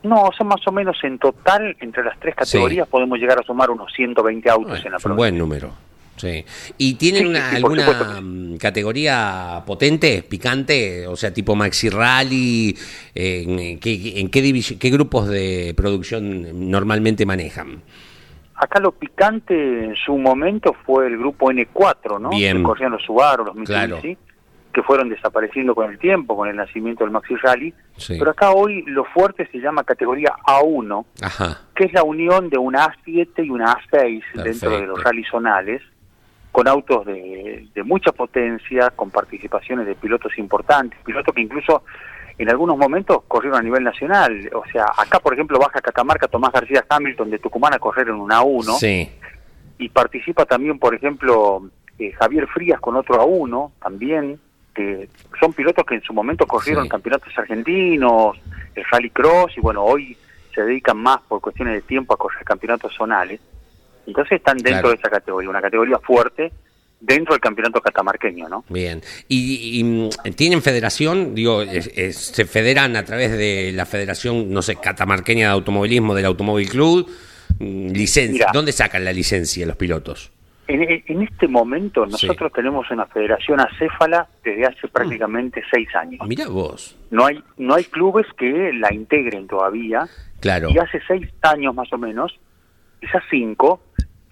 [0.02, 3.70] No, son más o menos en total entre las tres categorías podemos llegar a sumar
[3.70, 5.10] unos 120 autos en la provincia.
[5.10, 5.89] Un buen número.
[6.20, 6.44] Sí.
[6.76, 11.06] ¿Y tienen alguna mm, categoría potente, picante?
[11.06, 12.76] O sea, tipo Maxi Rally.
[13.14, 17.82] ¿En, qué, en qué, qué grupos de producción normalmente manejan?
[18.54, 19.54] Acá lo picante
[19.84, 22.28] en su momento fue el grupo N4, ¿no?
[22.28, 22.58] Bien.
[22.58, 24.18] Que corrían los Subaru, los Mitsubishi,
[24.74, 27.72] que fueron desapareciendo con el tiempo, con el nacimiento del Maxi Rally.
[28.06, 31.06] Pero acá hoy lo fuerte se llama categoría A1,
[31.74, 35.80] que es la unión de una A7 y una A6 dentro de los rally zonales
[36.52, 41.82] con autos de, mucha potencia, con participaciones de pilotos importantes, pilotos que incluso
[42.38, 44.50] en algunos momentos corrieron a nivel nacional.
[44.54, 48.14] O sea, acá, por ejemplo, baja Catamarca Tomás García Hamilton de Tucumán a correr en
[48.14, 48.78] una A1.
[48.78, 49.10] Sí.
[49.78, 54.40] Y participa también, por ejemplo, eh, Javier Frías con otro A1 también,
[54.74, 55.08] que
[55.38, 58.38] son pilotos que en su momento corrieron campeonatos argentinos,
[58.74, 60.16] el Rally Cross, y bueno, hoy
[60.54, 63.40] se dedican más por cuestiones de tiempo a correr campeonatos zonales.
[64.10, 66.52] Entonces están dentro de esa categoría, una categoría fuerte
[67.00, 68.64] dentro del campeonato catamarqueño, ¿no?
[68.68, 69.00] Bien.
[69.28, 71.34] ¿Y, mm, tienen federación?
[71.34, 76.68] Digo, ¿se federan a través de la federación, no sé, catamarqueña de automovilismo del Automóvil
[76.68, 77.08] Club?
[77.58, 78.48] Mm, licencia.
[78.52, 80.32] ¿Dónde sacan la licencia los pilotos?
[80.66, 84.90] En, este momento nosotros tenemos una federación acéfala desde hace mm.
[84.90, 86.20] prácticamente seis años.
[86.28, 86.96] Mira vos.
[87.10, 90.06] No hay, no hay clubes que la integren todavía.
[90.40, 90.68] Claro.
[90.70, 92.38] Y hace seis años más o menos,
[93.00, 93.80] quizás cinco,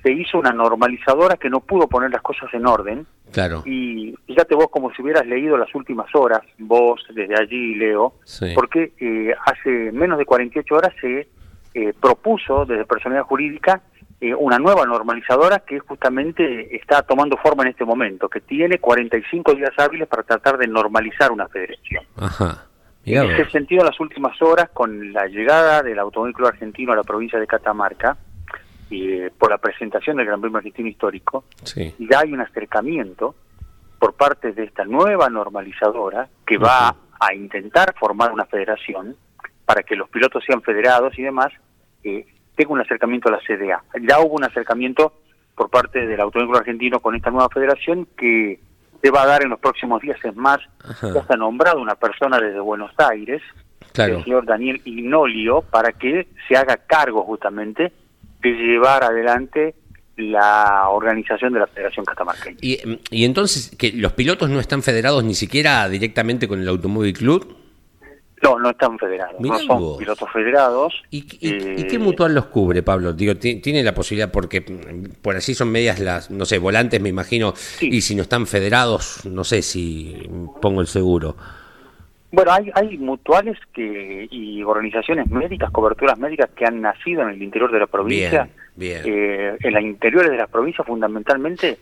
[0.02, 3.06] se hizo una normalizadora que no pudo poner las cosas en orden.
[3.32, 3.62] Claro.
[3.66, 8.14] Y fíjate vos como si hubieras leído las últimas horas, vos desde allí, Leo,
[8.54, 11.28] porque eh, hace menos de 48 horas se
[11.74, 13.82] eh, propuso desde personalidad jurídica
[14.20, 19.54] eh, una nueva normalizadora que justamente está tomando forma en este momento, que tiene 45
[19.54, 22.04] días hábiles para tratar de normalizar una federación.
[22.16, 22.64] Ajá.
[23.04, 26.96] En ese sentido, en las últimas horas, con la llegada del Automóvil Club Argentino a
[26.96, 28.16] la provincia de Catamarca,
[28.90, 33.34] y por la presentación del Gran Premio Argentino Histórico, ya hay un acercamiento
[33.98, 39.16] por parte de esta nueva normalizadora que va a intentar formar una federación
[39.64, 41.52] para que los pilotos sean federados y demás,
[42.02, 43.82] eh, tenga un acercamiento a la CDA.
[44.00, 45.12] Ya hubo un acercamiento
[45.54, 48.60] por parte del Automóvil Argentino con esta nueva federación que
[49.02, 50.16] se va a dar en los próximos días.
[50.24, 50.58] Es más,
[51.02, 53.42] ya está nombrado una persona desde Buenos Aires,
[53.94, 57.92] el señor Daniel Ignolio, para que se haga cargo justamente
[58.42, 59.74] de llevar adelante
[60.16, 62.58] la organización de la Federación Catamarqueña.
[62.60, 62.78] ¿Y,
[63.10, 67.56] y entonces que los pilotos no están federados ni siquiera directamente con el Automóvil Club?
[68.42, 70.94] No, no están federados, no son pilotos federados.
[71.10, 73.12] ¿Y, qué eh, mutual los cubre, Pablo?
[73.12, 77.08] Digo, tiene la posibilidad, porque mm, por así son medias las, no sé, volantes, me
[77.08, 80.16] imagino, y si no están federados, no sé si
[80.60, 81.36] pongo el seguro.
[82.30, 87.42] Bueno, hay, hay mutuales que y organizaciones médicas, coberturas médicas que han nacido en el
[87.42, 91.78] interior de la provincia, eh, en las interiores de la provincia fundamentalmente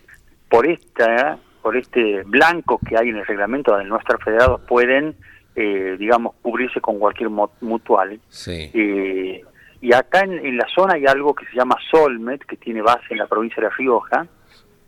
[0.49, 5.17] por esta por este blanco que hay en el reglamento de nuestros federados pueden,
[5.57, 8.21] eh, digamos, cubrirse con cualquier mutual.
[8.47, 9.43] Eh,
[9.81, 13.19] y acá en, la zona hay algo que se llama Solmet, que tiene base en
[13.19, 14.29] la provincia de La Rioja.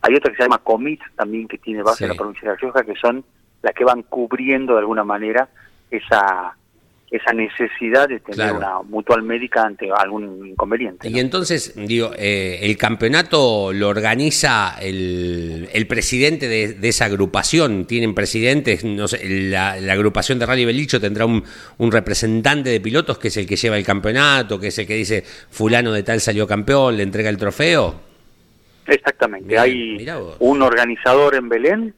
[0.02, 2.60] Hay otra que se llama Comit, también, que tiene base en la provincia de La
[2.60, 3.24] Rioja, que son
[3.62, 5.48] las que van cubriendo de alguna manera
[5.90, 6.54] esa
[7.10, 11.08] esa necesidad de tener una mutual médica ante algún inconveniente.
[11.08, 18.14] Y entonces, digo, eh, el campeonato lo organiza el, el presidente de, esa agrupación, tienen
[18.14, 21.42] presidentes, no sé, la, agrupación de Rally Belicho tendrá un,
[21.78, 24.94] un, representante de pilotos que es el que lleva el campeonato, que es el que
[24.94, 28.00] dice fulano de tal salió campeón, le entrega el trofeo.
[28.86, 30.06] Exactamente, hay
[30.38, 31.94] un organizador en Belén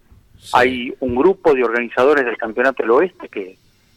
[0.53, 3.57] hay un grupo de organizadores del Campeonato del Oeste que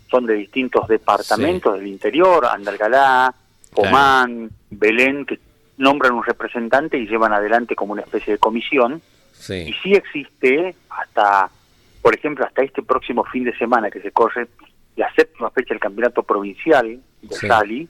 [0.09, 3.33] son de distintos departamentos del interior, Andalgalá,
[3.71, 5.39] Pomán, Belén, que
[5.77, 9.01] nombran un representante y llevan adelante como una especie de comisión.
[9.49, 11.49] Y sí existe hasta,
[12.01, 14.47] por ejemplo, hasta este próximo fin de semana que se corre
[14.95, 17.89] la séptima fecha del campeonato provincial de Sali,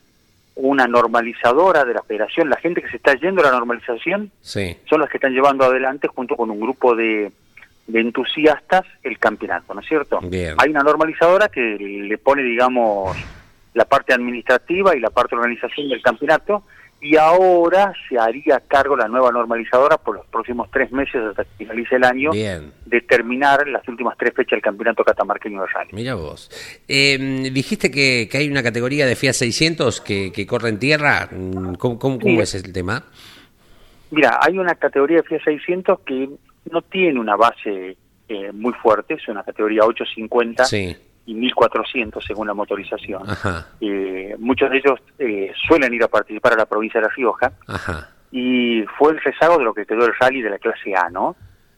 [0.56, 5.00] una normalizadora de la federación, la gente que se está yendo a la normalización son
[5.00, 7.32] las que están llevando adelante junto con un grupo de,
[7.88, 10.19] de entusiastas el campeonato, ¿no es cierto?
[10.22, 13.17] Hay una normalizadora que le pone, digamos,
[13.74, 16.63] la parte administrativa y la parte de organización del campeonato
[17.04, 21.50] y ahora se haría cargo la nueva normalizadora por los próximos tres meses hasta que
[21.58, 25.89] finalice el año de terminar las últimas tres fechas del campeonato catamarqueño de rally.
[25.91, 26.50] Mira vos.
[26.88, 31.28] Eh, dijiste que, hay una categoría de FIA 600 que, corre en tierra.
[31.30, 33.04] Mm, ¿Cómo, cómo, es el tema?
[34.10, 36.30] Mira, hay una categoría de FIA 600 que
[36.71, 37.97] no tiene una base
[38.28, 40.65] eh, muy fuerte, es una categoría 850.
[40.65, 40.95] Sí
[41.26, 43.23] y 1.400 según la motorización.
[43.80, 47.52] Eh, muchos de ellos eh, suelen ir a participar a la provincia de La Rioja
[48.32, 51.36] y fue el rezago de lo que quedó el rally de la clase A, ¿no?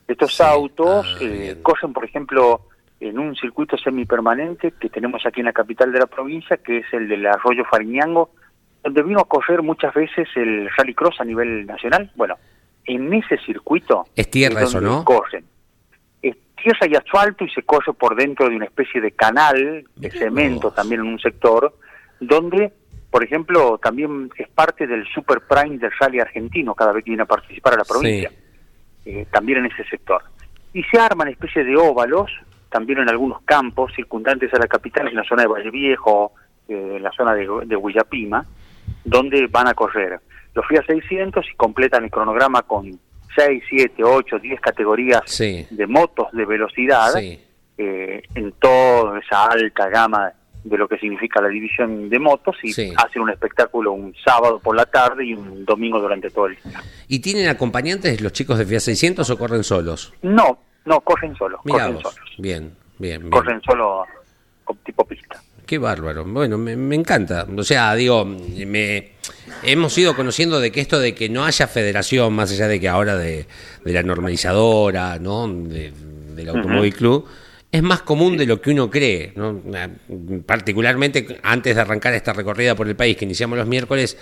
[0.07, 2.61] Estos autos ah, eh, corren, por ejemplo,
[2.99, 6.85] en un circuito semipermanente que tenemos aquí en la capital de la provincia, que es
[6.93, 8.29] el del Arroyo Fariñango,
[8.83, 12.11] donde vino a correr muchas veces el rally cross a nivel nacional.
[12.15, 12.35] Bueno,
[12.85, 14.05] en ese circuito...
[14.15, 15.03] Es tierra eso, ¿no?
[15.03, 15.45] Corren
[16.65, 20.71] tierra y asfalto y se corre por dentro de una especie de canal de cemento
[20.71, 21.75] también en un sector,
[22.19, 22.73] donde,
[23.11, 27.21] por ejemplo, también es parte del Super Prime del Rally argentino cada vez que viene
[27.21, 28.31] a participar a la provincia,
[29.05, 30.23] eh, también en ese sector.
[30.73, 32.31] Y se arman especie de óvalos,
[32.69, 36.33] también en algunos campos circundantes a la capital, en la zona de Valle Viejo,
[36.67, 38.43] eh, en la zona de, de Huillapima,
[39.03, 40.19] donde van a correr
[40.55, 42.99] los FIA 600 y completan el cronograma con
[43.35, 50.31] 6, 7, 8, 10 categorías de motos de velocidad eh, en toda esa alta gama
[50.63, 54.75] de lo que significa la división de motos y hacen un espectáculo un sábado por
[54.75, 56.81] la tarde y un domingo durante todo el día.
[57.07, 60.13] ¿Y tienen acompañantes los chicos de FIA 600 o corren solos?
[60.23, 61.59] No, no, corren solos.
[61.67, 62.15] corren solos.
[62.39, 63.29] Bien, bien, bien.
[63.29, 64.05] Corren solo
[64.83, 65.39] tipo pista.
[65.65, 66.25] Qué bárbaro.
[66.25, 67.47] Bueno, me, me encanta.
[67.55, 69.15] O sea, digo, me
[69.63, 72.87] hemos ido conociendo de que esto de que no haya federación, más allá de que
[72.87, 73.45] ahora de,
[73.83, 75.47] la normalizadora, ¿no?
[75.47, 77.25] del Automóvil Club,
[77.71, 79.61] es más común de lo que uno cree, ¿no?
[80.45, 84.17] Particularmente antes de arrancar esta recorrida por el país que iniciamos los miércoles,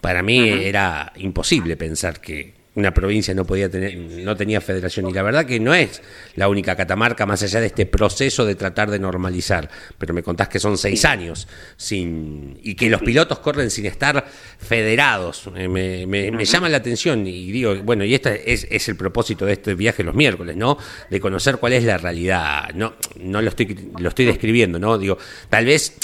[0.00, 5.08] para mí era imposible pensar que, una provincia no podía tener, no tenía federación.
[5.08, 6.00] Y la verdad que no es
[6.36, 9.68] la única Catamarca, más allá de este proceso de tratar de normalizar.
[9.98, 14.24] Pero me contás que son seis años sin y que los pilotos corren sin estar
[14.58, 15.50] federados.
[15.54, 19.44] Eh, me, me, llama la atención y digo, bueno, y este es, es, el propósito
[19.44, 20.78] de este viaje los miércoles, ¿no?
[21.10, 22.70] De conocer cuál es la realidad.
[22.74, 24.96] No, no lo estoy, lo estoy describiendo, ¿no?
[24.96, 25.18] Digo,
[25.50, 25.94] tal vez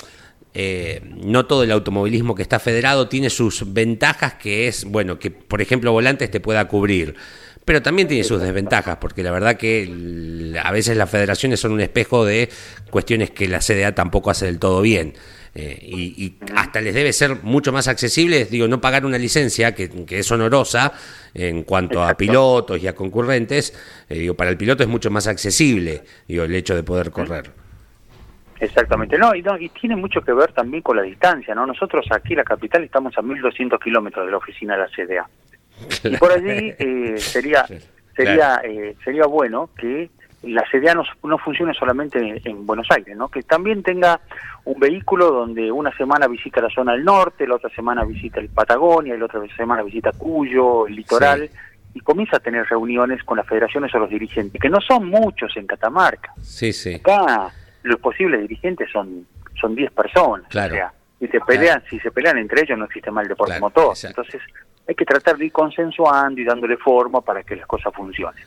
[0.55, 5.31] eh, no todo el automovilismo que está federado tiene sus ventajas, que es, bueno, que
[5.31, 7.15] por ejemplo Volantes te pueda cubrir,
[7.65, 11.81] pero también tiene sus desventajas, porque la verdad que a veces las federaciones son un
[11.81, 12.49] espejo de
[12.91, 15.15] cuestiones que la CDA tampoco hace del todo bien.
[15.55, 19.91] Eh, y, hasta les debe ser mucho más accesible, digo, no pagar una licencia que,
[20.09, 20.93] es honorosa
[21.35, 23.75] en cuanto a pilotos y a concurrentes,
[24.09, 27.68] eh, digo, para el piloto es mucho más accesible, digo, el hecho de poder correr.
[28.61, 31.67] Exactamente, no y, y tiene mucho que ver también con la distancia, ¿no?
[31.67, 35.29] Nosotros aquí, la capital, estamos a 1.200 kilómetros de la oficina de la CDA.
[36.05, 37.65] Y por allí eh, sería
[38.17, 40.11] sería eh, sería bueno que
[40.43, 43.29] la CDA no, no funcione solamente en, Buenos Aires, ¿no?
[43.29, 44.21] Que también tenga
[44.65, 48.49] un vehículo donde una semana visita la zona del norte, la otra semana visita el
[48.49, 51.51] Patagonia, y la otra semana visita Cuyo, el litoral,
[51.93, 55.57] y comienza a tener reuniones con las federaciones o los dirigentes, que no son muchos
[55.57, 56.33] en Catamarca.
[56.41, 56.95] Sí, sí.
[56.95, 57.53] Acá
[57.89, 59.27] los posibles dirigentes son
[59.61, 60.49] son 10 personas.
[60.49, 60.75] Claro.
[60.75, 63.95] O sea, y se pelean, si se pelean entre ellos no existe mal deporte motor.
[64.03, 64.41] Entonces
[64.87, 68.45] hay que tratar de ir consensuando y dándole forma para que las cosas funcionen.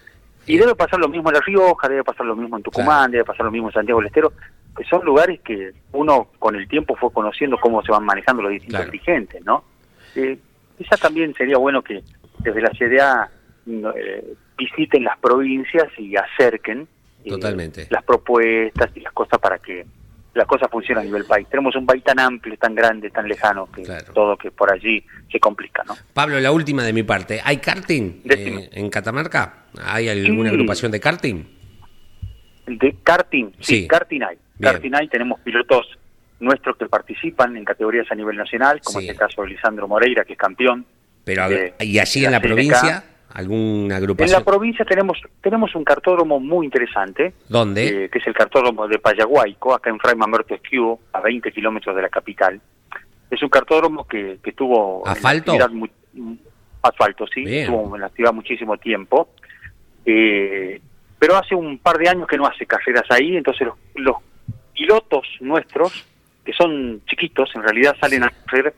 [0.48, 3.26] Y debe pasar lo mismo en La Rioja, debe pasar lo mismo en Tucumán, debe
[3.26, 4.34] pasar lo mismo en Santiago del Estero,
[4.76, 8.52] que son lugares que uno con el tiempo fue conociendo cómo se van manejando los
[8.52, 9.64] distintos dirigentes, ¿no?
[10.16, 10.40] Eh,
[10.78, 12.02] quizá también sería bueno que
[12.40, 13.30] desde la CDA
[13.96, 16.88] eh, visiten las provincias y acerquen
[17.28, 17.88] Totalmente.
[17.90, 19.86] las propuestas y las cosas para que
[20.34, 21.48] la cosa funcione a nivel país.
[21.50, 25.40] Tenemos un país tan amplio, tan grande, tan lejano, que todo que por allí se
[25.40, 25.96] complica, ¿no?
[26.14, 27.42] Pablo, la última de mi parte.
[27.44, 29.66] ¿Hay karting eh, en Catamarca?
[29.84, 31.44] ¿Hay alguna agrupación de karting?
[32.68, 34.38] De karting, sí, karting hay.
[34.60, 35.98] Karting hay, tenemos pilotos
[36.40, 40.34] nuestros que participan en categorías a nivel nacional, como en este caso Lisandro Moreira, que
[40.34, 40.86] es campeón.
[41.24, 41.44] Pero
[41.80, 43.04] ¿y allí en la provincia?
[43.34, 44.30] ¿Alguna agrupación?
[44.30, 47.34] En la provincia tenemos tenemos un cartódromo muy interesante.
[47.48, 48.06] ¿Dónde?
[48.06, 51.96] Eh, que es el cartódromo de Payaguayco, acá en Fray Mamerto Esquivo, a 20 kilómetros
[51.96, 52.60] de la capital.
[53.30, 55.08] Es un cartódromo que, que tuvo...
[55.08, 55.54] ¿Asfalto?
[56.82, 57.44] asfalto, sí.
[57.48, 59.30] Estuvo en la actividad muchísimo tiempo.
[60.06, 60.82] Eh,
[61.20, 64.18] pero hace un par de años que no hace carreras ahí, entonces los,
[64.74, 66.06] pilotos nuestros,
[66.44, 68.74] que son chiquitos, en realidad salen a correr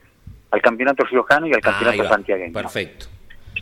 [0.51, 2.53] al campeonato riojano y al campeonato santiagueño.
[2.53, 3.05] Perfecto.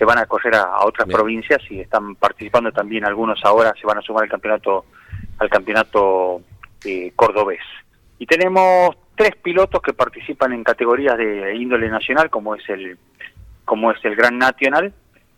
[0.02, 4.00] Se van a correr a, otras provincias y están participando también algunos ahora, se van
[4.00, 4.86] a sumar al campeonato
[5.38, 6.42] al campeonato
[6.84, 7.62] eh, cordobés.
[8.18, 12.98] Y tenemos tres pilotos que participan en categorías de índole nacional, como es el
[13.64, 14.92] como es el Gran Nacional,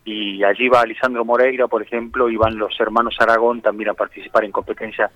[0.06, 4.46] y allí va Lisandro Moreira, por ejemplo, y van los hermanos Aragón también a participar
[4.46, 5.12] en competencias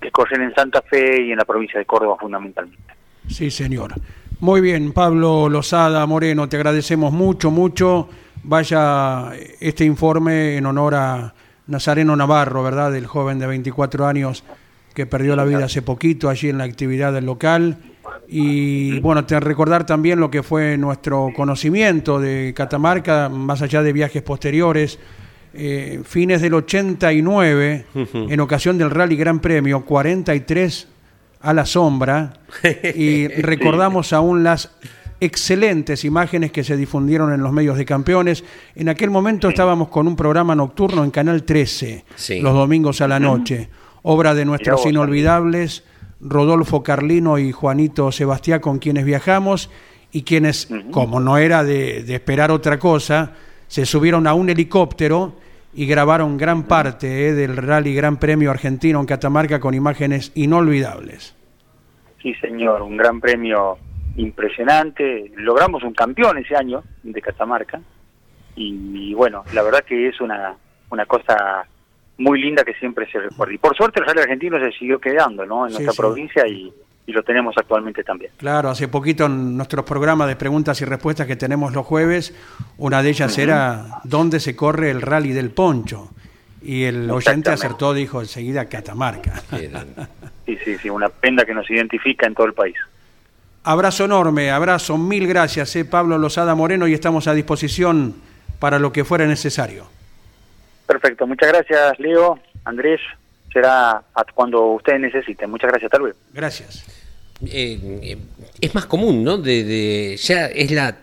[0.00, 2.92] que corren en Santa Fe y en la provincia de Córdoba fundamentalmente.
[3.28, 3.92] Sí, señor.
[4.40, 8.08] Muy bien, Pablo Lozada Moreno, te agradecemos mucho, mucho.
[8.42, 11.34] Vaya este informe en honor a
[11.66, 12.94] Nazareno Navarro, ¿verdad?
[12.96, 14.44] El joven de 24 años
[14.94, 17.78] que perdió la vida hace poquito allí en la actividad del local
[18.32, 23.92] y bueno, te recordar también lo que fue nuestro conocimiento de Catamarca, más allá de
[23.92, 25.00] viajes posteriores.
[25.52, 30.86] Eh, fines del 89, en ocasión del Rally Gran Premio, 43
[31.40, 32.34] a la sombra,
[32.94, 34.70] y recordamos aún las
[35.20, 38.44] excelentes imágenes que se difundieron en los medios de campeones.
[38.74, 42.04] En aquel momento estábamos con un programa nocturno en Canal 13,
[42.40, 43.68] los domingos a la noche,
[44.02, 45.84] obra de nuestros inolvidables
[46.20, 49.70] Rodolfo Carlino y Juanito Sebastián con quienes viajamos
[50.12, 53.34] y quienes, como no era de, esperar otra cosa,
[53.68, 55.34] se subieron a un helicóptero
[55.72, 61.36] y grabaron gran parte eh, del Rally Gran Premio Argentino en Catamarca con imágenes inolvidables.
[62.20, 63.78] Sí, señor, un gran premio
[64.16, 65.30] impresionante.
[65.36, 67.80] Logramos un campeón ese año de Catamarca
[68.56, 70.54] y, bueno, la verdad que es una,
[70.90, 71.66] una cosa
[72.18, 73.54] muy linda que siempre se recuerda.
[73.54, 75.66] Y por suerte el Rally Argentino se siguió quedando ¿no?
[75.66, 76.72] en nuestra provincia y,
[77.06, 78.30] lo tenemos actualmente también.
[78.36, 82.32] Claro, hace poquito en nuestros programas de preguntas y respuestas que tenemos los jueves,
[82.78, 86.10] una de ellas era ¿dónde se corre el Rally del Poncho?
[86.62, 89.42] Y el oyente acertó, dijo enseguida Catamarca.
[90.46, 92.76] sí, sí, sí, una prenda que nos identifica en todo el país.
[93.62, 98.14] Abrazo enorme, abrazo, mil gracias, eh, Pablo Lozada Moreno, y estamos a disposición
[98.58, 99.86] para lo que fuera necesario.
[100.86, 103.00] Perfecto, muchas gracias Leo, Andrés,
[103.52, 104.02] será
[104.34, 105.50] cuando ustedes necesiten.
[105.50, 106.16] Muchas gracias, tal vez.
[106.32, 106.84] Gracias.
[107.46, 108.18] Eh, eh,
[108.60, 109.38] es más común, ¿no?
[109.38, 110.96] De, ya es la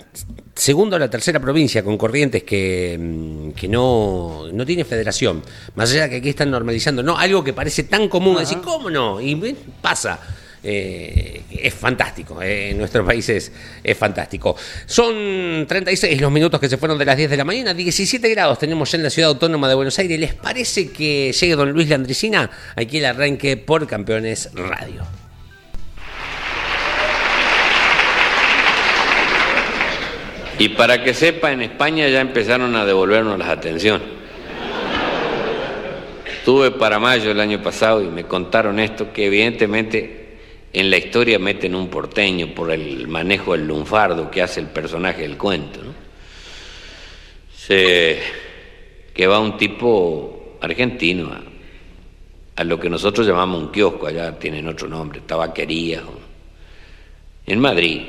[0.53, 5.43] segunda o la tercera provincia con Corrientes que, mm, que no, no tiene federación.
[5.75, 7.17] Más allá de que aquí están normalizando, ¿no?
[7.17, 9.19] Algo que parece tan común, decir, ¿cómo no?
[9.21, 10.19] Y pasa.
[10.63, 13.51] Eh, es fantástico, eh, en nuestro país es,
[13.97, 14.55] fantástico.
[14.85, 18.59] Son 36 los minutos que se fueron de las 10 de la mañana, 17 grados
[18.59, 20.19] tenemos ya en la ciudad autónoma de Buenos Aires.
[20.19, 22.49] ¿Les parece que llegue don Luis Landricina?
[22.75, 25.03] Aquí el arranque por Campeones Radio.
[30.59, 34.07] Y para que sepa, en España ya empezaron a devolvernos las atenciones.
[36.25, 40.16] Estuve para mayo el año pasado y me contaron esto, que evidentemente
[40.79, 45.23] en la historia meten un porteño por el manejo del lunfardo que hace el personaje
[45.23, 45.81] del cuento.
[45.81, 46.07] ¿no?
[47.67, 51.31] que va un tipo argentino
[52.55, 56.03] a, lo que nosotros llamamos un kiosco, allá tienen otro nombre, tabaquería,
[57.45, 58.03] en Madrid.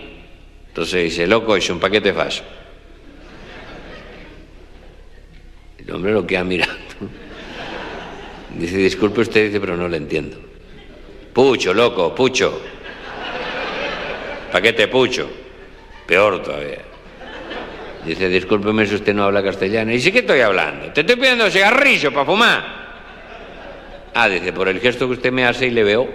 [0.68, 2.44] Entonces dice, loco, es un paquete falso.
[5.78, 6.76] El hombre lo queda mirando.
[8.58, 10.36] Dice, disculpe usted, dice, pero no le entiendo.
[11.38, 12.60] Pucho, loco, pucho.
[14.50, 15.30] Paquete pucho.
[16.04, 16.82] Peor todavía.
[18.04, 19.92] Dice, discúlpeme si usted no habla castellano.
[19.92, 20.92] Y dice, ¿qué estoy hablando?
[20.92, 22.64] Te estoy pidiendo cigarrillo para fumar.
[24.14, 26.08] Ah, dice, por el gesto que usted me hace y le veo,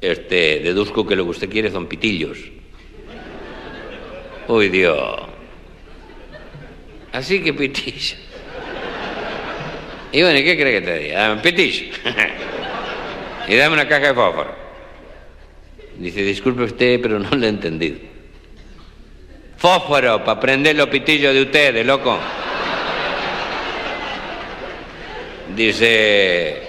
[0.00, 2.38] este, deduzco que lo que usted quiere son pitillos.
[4.46, 5.20] Uy, Dios.
[7.10, 8.18] Así que pitillos.
[10.12, 11.42] Y bueno, ¿qué cree que te diga?
[11.42, 11.86] Pitillo.
[13.48, 14.54] y dame una caja de fósforo.
[15.98, 17.98] Dice, disculpe usted, pero no lo he entendido.
[19.56, 22.18] Fósforo, para prender los pitillos de ustedes, loco.
[25.54, 26.62] Dice,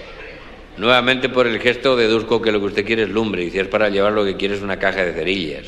[0.78, 3.90] nuevamente por el gesto deduzco que lo que usted quiere es lumbre, si es para
[3.90, 5.66] llevar lo que quiere es una caja de cerillas.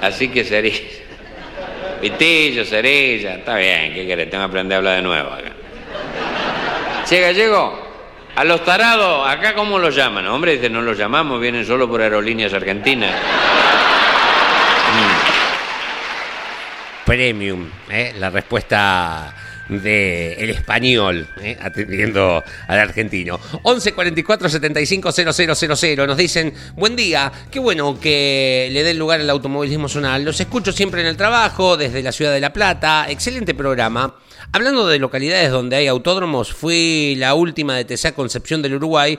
[0.00, 1.00] Así que cerillas.
[2.00, 4.26] Pitillo, cerilla, está bien, ¿qué quiere?
[4.26, 5.52] Tengo que aprender a hablar de nuevo acá.
[7.10, 7.76] Che, gallego,
[8.36, 10.28] a los tarados, ¿acá cómo los llaman?
[10.28, 13.16] Hombre, dice, no los llamamos, vienen solo por aerolíneas argentinas.
[17.04, 18.14] Premium, ¿eh?
[18.16, 19.34] la respuesta
[19.68, 21.58] de el español, ¿eh?
[21.60, 23.40] atendiendo al argentino.
[23.64, 26.06] 11 44 75 000.
[26.06, 30.24] Nos dicen, buen día, qué bueno que le den lugar al automovilismo zonal.
[30.24, 33.06] Los escucho siempre en el trabajo, desde la ciudad de La Plata.
[33.08, 34.14] Excelente programa.
[34.52, 39.16] Hablando de localidades donde hay autódromos, fui la última de TSA Concepción del Uruguay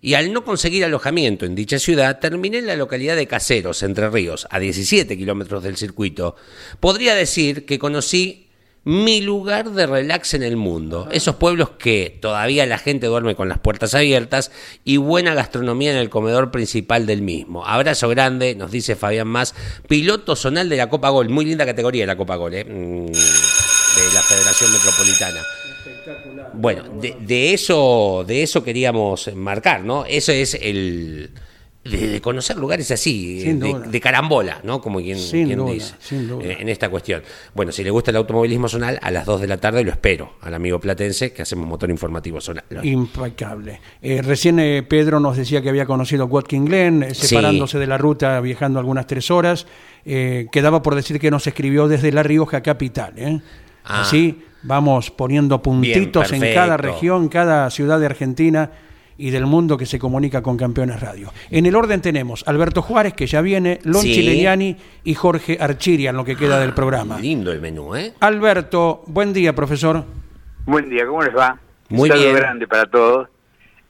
[0.00, 4.08] y al no conseguir alojamiento en dicha ciudad, terminé en la localidad de Caseros, Entre
[4.08, 6.36] Ríos, a 17 kilómetros del circuito.
[6.78, 8.48] Podría decir que conocí
[8.84, 11.08] mi lugar de relax en el mundo.
[11.10, 14.52] Esos pueblos que todavía la gente duerme con las puertas abiertas
[14.84, 17.66] y buena gastronomía en el comedor principal del mismo.
[17.66, 19.56] Abrazo grande, nos dice Fabián Más,
[19.88, 21.28] piloto zonal de la Copa Gol.
[21.28, 22.64] Muy linda categoría la Copa Gol, ¿eh?
[22.64, 23.12] Mm,
[24.12, 25.40] la Federación Metropolitana.
[26.54, 30.04] Bueno, de, de, eso, de eso queríamos marcar, ¿no?
[30.04, 31.30] Eso es el
[31.84, 34.80] de, conocer lugares así, de, carambola, ¿no?
[34.80, 37.22] Como quien, dice eh, en esta cuestión.
[37.54, 40.34] Bueno, si le gusta el automovilismo zonal, a las 2 de la tarde lo espero
[40.42, 42.64] al amigo platense que hacemos motor informativo zonal.
[42.82, 43.80] Impecable.
[44.02, 48.40] Eh, recién eh, Pedro nos decía que había conocido Watkin Glen, separándose de la ruta,
[48.40, 49.66] viajando algunas tres horas.
[50.04, 53.14] quedaba por decir que nos escribió desde La Rioja capital.
[53.88, 54.02] Ah.
[54.02, 58.70] Así vamos poniendo puntitos en cada región, cada ciudad de Argentina
[59.16, 61.32] y del mundo que se comunica con Campeones Radio.
[61.50, 64.76] En el orden tenemos Alberto Juárez, que ya viene, Lon sí.
[65.04, 67.18] y Jorge Archiria, en lo que queda del programa.
[67.18, 68.12] Lindo el menú, ¿eh?
[68.20, 70.04] Alberto, buen día, profesor.
[70.66, 71.58] Buen día, ¿cómo les va?
[71.88, 72.34] Muy Un bien.
[72.36, 73.28] grande para todos.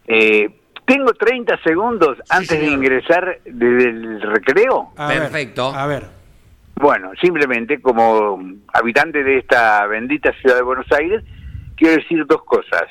[0.07, 0.49] Eh,
[0.87, 4.93] tengo 30 segundos antes de ingresar desde el recreo.
[4.97, 5.75] Perfecto.
[5.75, 6.18] a ver.
[6.81, 8.41] Bueno, simplemente como
[8.73, 11.25] habitante de esta bendita ciudad de Buenos Aires,
[11.77, 12.85] quiero decir dos cosas.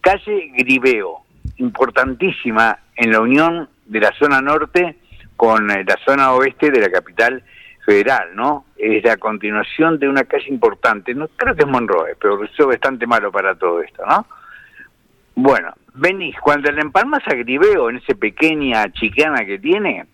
[0.00, 1.22] Calle Gribeo,
[1.56, 4.98] importantísima en la unión de la zona norte
[5.34, 7.42] con eh, la zona oeste de la capital
[7.84, 8.66] federal, ¿no?
[8.76, 13.04] Es la continuación de una calle importante, no creo que es Monroe, pero es bastante
[13.04, 14.26] malo para todo esto, ¿no?
[15.34, 20.06] Bueno, venís, cuando le empalmas a Gribeo, en esa pequeña chicana que tiene,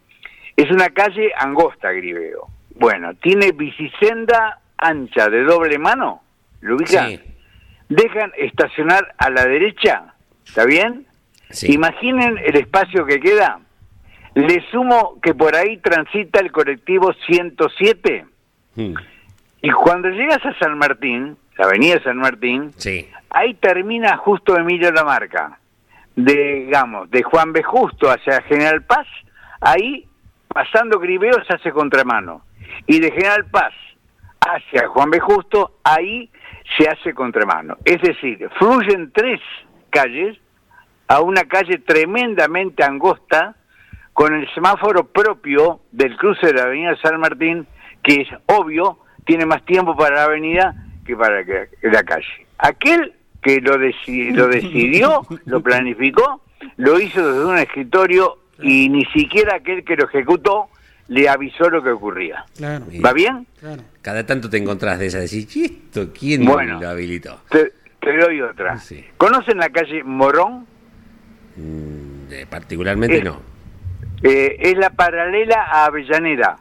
[0.57, 2.49] es una calle angosta Gribeo.
[2.81, 6.23] Bueno, tiene bicisenda ancha de doble mano,
[6.63, 7.21] ¿lo ubican?
[7.91, 10.15] Dejan estacionar a la derecha,
[10.47, 11.07] ¿está bien?
[11.65, 13.61] Imaginen el espacio que queda.
[14.33, 18.25] Le sumo que por ahí transita el colectivo 107.
[18.77, 18.95] Hmm.
[19.61, 22.73] Y cuando llegas a San Martín, la avenida San Martín,
[23.29, 25.59] ahí termina justo Emilio Lamarca.
[26.17, 27.63] De, digamos, de Juan B.
[27.63, 29.07] Justo hacia General Paz,
[29.61, 30.09] ahí,
[30.49, 32.41] pasando Gribeo, se hace contramano.
[32.87, 33.73] Y de General Paz
[34.41, 35.21] hacia Juan B.
[35.21, 36.31] Justo, ahí
[36.77, 37.77] se hace contramano.
[37.85, 39.41] Es decir, fluyen tres
[39.91, 40.39] calles
[41.09, 43.57] a una calle tremendamente angosta
[44.13, 47.67] con el semáforo propio del cruce de la avenida San Martín,
[48.03, 51.43] que es obvio, tiene más tiempo para la avenida que para
[51.83, 52.47] la calle.
[52.59, 56.43] Aquel que lo, lo decidió, lo planificó,
[56.77, 60.69] lo hizo desde un escritorio y ni siquiera aquel que lo ejecutó
[61.11, 62.45] le avisó lo que ocurría.
[62.63, 63.47] ¿Va bien?
[64.01, 66.57] Cada tanto te encontrás de esa, decir, ¿esto quién lo
[66.89, 67.41] habilitó?
[67.51, 68.79] Te, doy otra.
[69.17, 70.67] ¿Conocen la calle Morón?
[71.57, 73.43] Mm, particularmente no.
[74.23, 76.59] Eh, es la paralela a Avellaneda.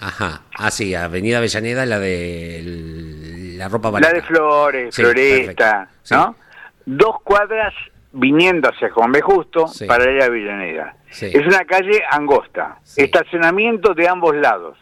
[0.00, 4.12] Ajá, ah sí, Avenida Avellaneda, la de la ropa barata.
[4.12, 6.36] La de Flores, Floresta, ¿no?
[6.84, 7.72] Dos cuadras
[8.12, 9.22] viniendo hacia Juan B.
[9.22, 10.96] Justo, paralela a Avellaneda.
[11.20, 14.78] Es una calle angosta, estacionamiento de ambos lados,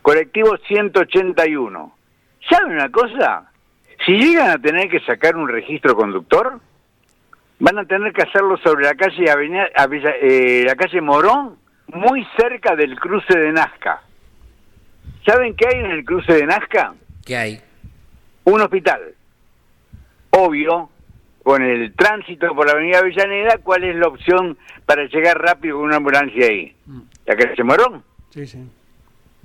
[0.00, 1.94] colectivo 181.
[2.48, 3.50] ¿Saben una cosa?
[4.04, 6.58] Si llegan a tener que sacar un registro conductor,
[7.58, 9.68] van a tener que hacerlo sobre la calle Avenida,
[10.20, 14.02] eh, la calle Morón, muy cerca del cruce de Nazca.
[15.26, 16.94] ¿Saben qué hay en el cruce de Nazca?
[17.24, 17.60] ¿Qué hay?
[18.44, 19.14] Un hospital.
[20.30, 20.88] Obvio,
[21.42, 25.86] con el tránsito por la avenida Avellaneda, ¿cuál es la opción para llegar rápido con
[25.86, 26.74] una ambulancia ahí?
[26.86, 27.00] Mm.
[27.26, 28.04] La calle Morón.
[28.30, 28.58] Sí, sí.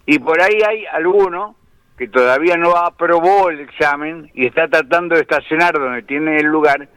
[0.06, 1.56] Y por ahí hay alguno
[1.98, 6.88] que todavía no aprobó el examen y está tratando de estacionar donde tiene el lugar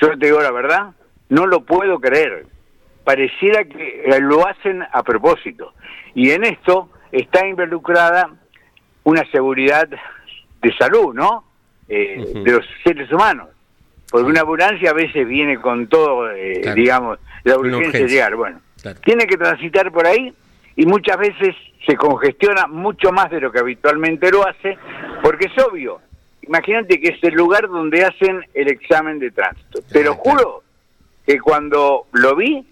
[0.00, 0.94] yo te digo la verdad,
[1.28, 2.46] no lo puedo creer.
[3.04, 5.74] Pareciera que eh, lo hacen a propósito.
[6.14, 8.30] Y en esto está involucrada
[9.04, 11.44] una seguridad de salud, ¿no?
[11.92, 13.48] Eh, de los seres humanos.
[14.08, 18.36] Porque una ambulancia a veces viene con todo, eh, digamos, la urgencia, de llegar.
[18.36, 18.60] Bueno,
[19.04, 20.32] tiene que transitar por ahí
[20.76, 24.78] y muchas veces se congestiona mucho más de lo que habitualmente lo hace,
[25.22, 26.00] porque es obvio,
[26.42, 29.80] imagínate que es el lugar donde hacen el examen de tránsito.
[29.90, 30.62] Te lo juro
[31.26, 32.64] que cuando lo vi,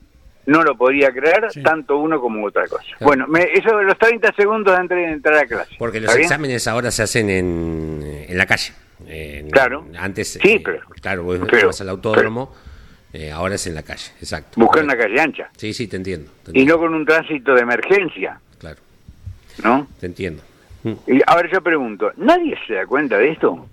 [0.46, 2.86] no lo podría creer, tanto uno como otra cosa.
[3.00, 5.74] Bueno, me, eso los 30 segundos antes de entrar a clase.
[5.76, 8.72] Porque los exámenes ahora se hacen en, en la calle.
[9.50, 9.86] Claro.
[9.98, 12.54] Antes, sí, eh, pero, claro, vos vas al autódromo,
[13.12, 14.61] eh, ahora es en la calle, exacto.
[14.61, 15.50] Buscar una calle ancha.
[15.56, 18.40] Sí, sí, te entiendo, Y no con un tránsito de emergencia.
[18.59, 18.80] Claro.
[19.62, 19.86] ¿No?
[20.00, 20.42] Te entiendo.
[21.06, 23.68] Y ahora yo pregunto, ¿nadie se da cuenta de esto?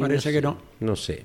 [0.00, 0.58] Parece que no.
[0.80, 1.24] No sé.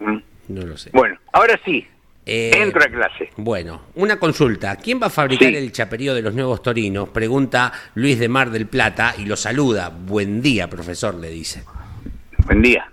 [0.00, 0.18] ¿Mm?
[0.48, 0.90] No lo sé.
[0.92, 1.86] Bueno, ahora sí,
[2.24, 3.30] eh, Entra a clase.
[3.36, 4.76] Bueno, una consulta.
[4.76, 7.08] ¿Quién va a fabricar el chaperío de los nuevos torinos?
[7.08, 9.88] Pregunta Luis de Mar del Plata y lo saluda.
[9.88, 11.64] Buen día, profesor, le dice.
[12.46, 12.90] Buen día.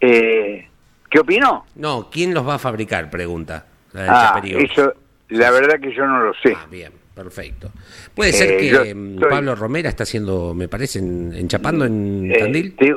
[0.00, 0.66] Eh,
[1.10, 1.66] ¿Qué opinó?
[1.76, 3.10] No, ¿quién los va a fabricar?
[3.10, 3.66] Pregunta.
[3.92, 4.94] La del ah, Eso,
[5.28, 6.54] la verdad que yo no lo sé.
[6.56, 7.70] Ah, bien, perfecto.
[8.14, 12.76] ¿Puede ser eh, que mm, Pablo Romera está haciendo, me parece, enchapando en Tandil?
[12.76, 12.96] Te,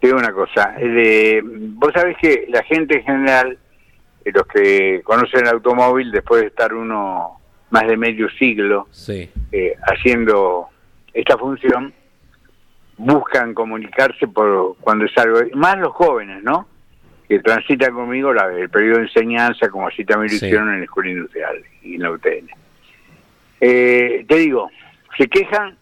[0.00, 0.76] digo una cosa.
[1.74, 3.58] vos sabés que la gente en general
[4.32, 7.40] los que conocen el automóvil, después de estar uno
[7.70, 10.68] más de medio siglo eh, haciendo
[11.12, 11.92] esta función,
[12.98, 16.68] buscan comunicarse por cuando es algo, más los jóvenes, ¿no?
[17.28, 20.84] Que transitan conmigo la, el periodo de enseñanza, como así también lo hicieron en la
[20.84, 22.50] Escuela Industrial y en la UTN.
[23.60, 24.70] Eh, te digo,
[25.16, 25.76] se quejan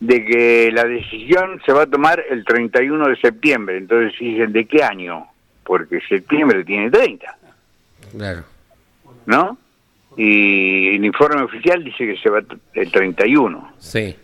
[0.00, 4.66] de que la decisión se va a tomar el 31 de septiembre, entonces dicen, ¿de
[4.66, 5.26] qué año?
[5.64, 7.38] Porque septiembre tiene 30.
[8.16, 8.44] Claro.
[9.26, 9.58] ¿No?
[10.16, 12.40] Y el informe oficial dice que se va
[12.74, 13.72] el 31.
[13.78, 14.16] Sí.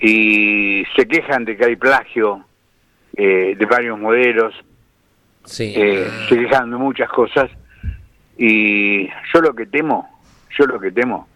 [0.00, 2.44] Y se quejan de que hay plagio
[3.16, 4.54] eh, de varios modelos.
[5.44, 5.72] Sí.
[5.76, 7.50] Eh, se quejan de muchas cosas.
[8.36, 10.08] Y yo lo que temo,
[10.58, 11.26] yo lo que temo,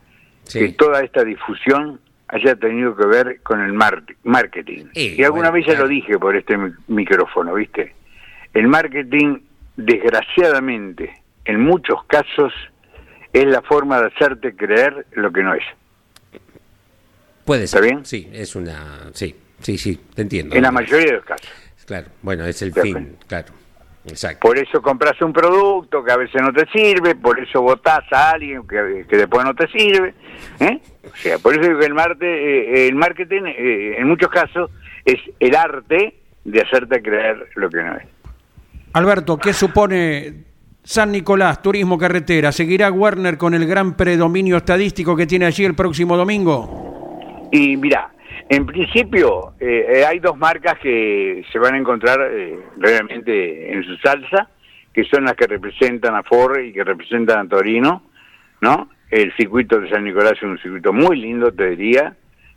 [0.52, 4.86] que toda esta difusión haya tenido que ver con el marketing.
[4.94, 6.56] y alguna vez ya lo dije por este
[6.86, 7.94] micrófono, ¿viste?
[8.52, 9.38] El marketing,
[9.76, 12.52] desgraciadamente, en muchos casos
[13.32, 15.64] es la forma de hacerte creer lo que no es.
[17.50, 17.82] Puede ser.
[17.82, 18.06] ¿Está bien?
[18.06, 19.10] Sí, es una...
[19.12, 20.54] Sí, sí, sí, te entiendo.
[20.54, 21.50] En la mayoría de los casos.
[21.84, 23.48] Claro, bueno, es el fin, claro.
[24.06, 24.46] Exacto.
[24.46, 28.30] Por eso compras un producto que a veces no te sirve, por eso votás a
[28.30, 30.14] alguien que, después no te sirve.
[30.60, 30.80] ¿eh?
[31.12, 34.70] O sea, por eso digo que el, eh, el marketing, eh, en muchos casos,
[35.04, 38.04] es el arte de hacerte creer lo que no es.
[38.92, 40.44] Alberto, ¿qué supone
[40.84, 45.74] San Nicolás, Turismo Carretera, ¿seguirá Werner con el gran predominio estadístico que tiene allí el
[45.74, 46.89] próximo domingo?
[47.52, 48.10] Y mira,
[48.48, 53.84] en principio eh, eh, hay dos marcas que se van a encontrar eh, realmente en
[53.84, 54.48] su salsa,
[54.92, 58.02] que son las que representan a Ford y que representan a Torino,
[58.60, 58.88] ¿no?
[59.10, 62.14] El circuito de San Nicolás es un circuito muy lindo, te diría,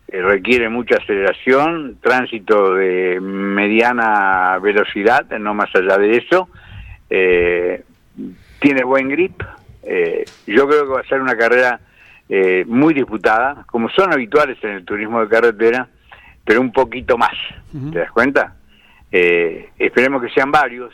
[0.07, 6.49] requiere mucha aceleración, tránsito de mediana velocidad, no más allá de eso,
[7.09, 7.83] eh,
[8.59, 9.41] tiene buen grip.
[9.83, 11.79] Eh, yo creo que va a ser una carrera
[12.29, 15.87] eh, muy disputada, como son habituales en el turismo de carretera,
[16.43, 17.33] pero un poquito más.
[17.91, 18.55] ¿Te das cuenta?
[19.11, 20.93] Eh, esperemos que sean varios.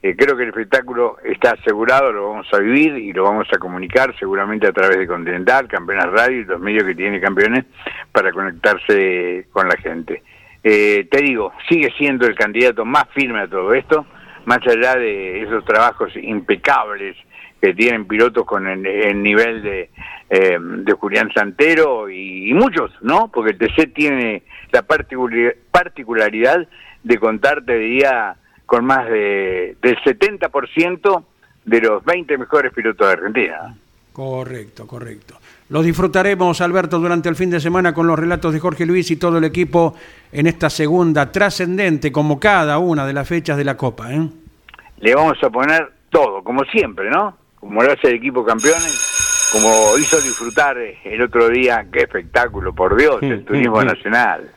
[0.00, 4.16] creo que el espectáculo está asegurado, lo vamos a vivir y lo vamos a comunicar
[4.18, 7.64] seguramente a través de Continental, Campeones Radio y los medios que tiene Campeones
[8.12, 10.22] para conectarse con la gente.
[10.62, 14.06] te digo, sigue siendo el candidato más firme a todo esto
[14.46, 17.16] más allá de esos trabajos impecables
[17.60, 19.90] que tienen pilotos con el, nivel de,
[20.30, 23.30] eh, de Julián Santero y, muchos, ¿no?
[23.32, 24.42] Porque el TC tiene
[24.72, 26.68] la particularidad
[27.02, 28.36] de contar, te diría,
[28.66, 31.24] con más de, del 70%
[31.64, 33.74] de los 20 mejores pilotos de Argentina.
[34.12, 35.36] Correcto, correcto.
[35.68, 39.16] Lo disfrutaremos, Alberto, durante el fin de semana con los relatos de Jorge Luis y
[39.16, 39.94] todo el equipo
[40.32, 44.12] en esta segunda trascendente, como cada una de las fechas de la Copa.
[44.12, 44.28] ¿eh?
[44.98, 47.36] Le vamos a poner todo, como siempre, ¿no?
[47.58, 52.96] Como lo hace el equipo campeones, como hizo disfrutar el otro día, qué espectáculo, por
[52.96, 54.50] Dios, el turismo nacional.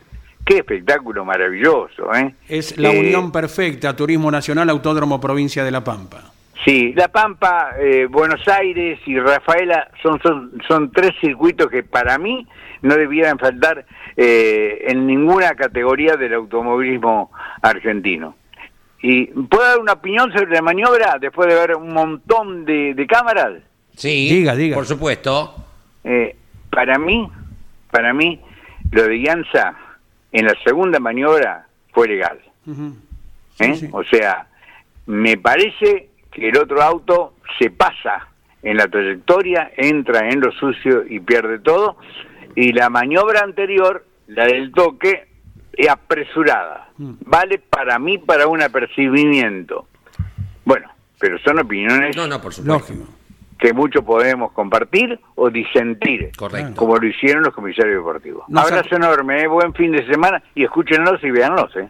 [0.44, 2.34] Qué espectáculo maravilloso, ¿eh?
[2.48, 6.32] Es la eh, unión perfecta, Turismo Nacional, Autódromo Provincia de La Pampa.
[6.64, 12.18] Sí, La Pampa, eh, Buenos Aires y Rafaela son, son, son tres circuitos que para
[12.18, 12.46] mí
[12.82, 13.86] no debieran faltar
[14.16, 17.30] eh, en ninguna categoría del automovilismo
[17.62, 18.34] argentino.
[19.02, 23.62] ¿Y puedo dar una opinión sobre la maniobra después de ver un montón de, cámaras?
[23.96, 24.76] Sí, diga, diga.
[24.76, 25.54] Por supuesto.
[26.04, 26.36] Eh,
[26.70, 27.28] para mí,
[27.90, 28.40] para mí,
[28.90, 29.74] lo de Llanza
[30.32, 32.38] en la segunda maniobra fue legal.
[33.92, 34.46] O sea,
[35.06, 38.28] me parece que el otro auto se pasa
[38.62, 41.96] en la trayectoria, entra en lo sucio y pierde todo,
[42.54, 45.26] y la maniobra anterior, la del toque,
[45.88, 46.88] apresurada.
[46.98, 47.12] Mm.
[47.26, 49.86] Vale para mí para un apercibimiento.
[50.64, 52.16] Bueno, pero son opiniones.
[52.16, 52.94] No, no, por supuesto.
[53.58, 56.74] que mucho podemos compartir o disentir, Correcto.
[56.76, 58.44] como lo hicieron los comisarios deportivos.
[58.54, 59.46] Abrazo enorme, ¿eh?
[59.46, 61.70] buen fin de semana y escúchenlos y véanlos.
[61.76, 61.88] ¿eh?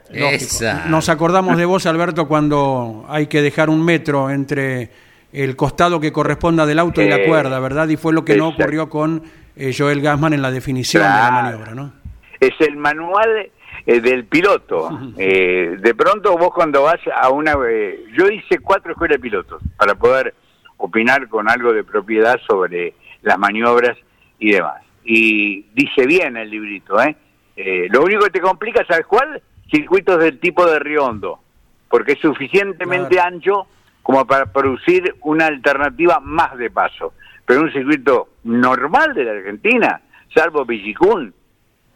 [0.88, 4.90] Nos acordamos de vos, Alberto, cuando hay que dejar un metro entre
[5.32, 7.88] el costado que corresponda del auto y la cuerda, ¿verdad?
[7.88, 9.22] Y fue lo que no ocurrió con
[9.56, 11.92] eh, Joel Gassman en la definición de la maniobra, ¿no?
[12.40, 13.50] Es el manual
[13.86, 14.90] eh, del piloto.
[15.22, 17.52] Eh, de pronto vos cuando vas a una...
[17.52, 20.34] yo hice cuatro escuelas de pilotos para poder
[20.78, 23.98] opinar con algo de propiedad sobre las maniobras
[24.38, 24.82] y demás.
[25.04, 27.16] Y dice bien el librito, ¿eh?
[27.56, 29.42] eh lo único que te complica, ¿sabes cuál?
[29.70, 31.40] Circuitos del tipo de Riondo,
[31.88, 33.66] porque es suficientemente ancho
[34.02, 37.12] como para producir una alternativa más de paso.
[37.44, 40.00] Pero un circuito normal de la Argentina,
[40.34, 41.34] salvo Villicún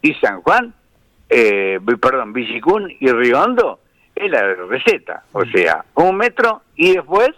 [0.01, 0.73] y San Juan,
[1.29, 3.79] eh, perdón, Villicún y Riondo,
[4.15, 5.23] es la receta.
[5.33, 7.29] O sea, un metro y después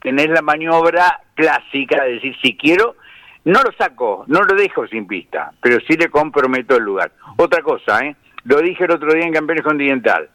[0.00, 2.96] tenés la maniobra clásica, es decir, si quiero,
[3.44, 7.12] no lo saco, no lo dejo sin pista, pero sí le comprometo el lugar.
[7.36, 8.16] Otra cosa, ¿eh?
[8.44, 10.28] lo dije el otro día en Campeones Continental,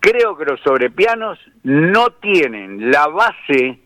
[0.00, 3.78] creo que los sobrepianos no tienen la base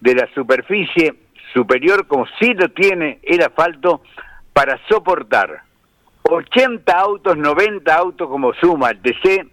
[0.00, 1.14] de la superficie
[1.52, 4.02] superior como sí lo tiene el asfalto
[4.52, 5.62] para soportar
[6.32, 9.46] 80 autos, 90 autos como suma el TC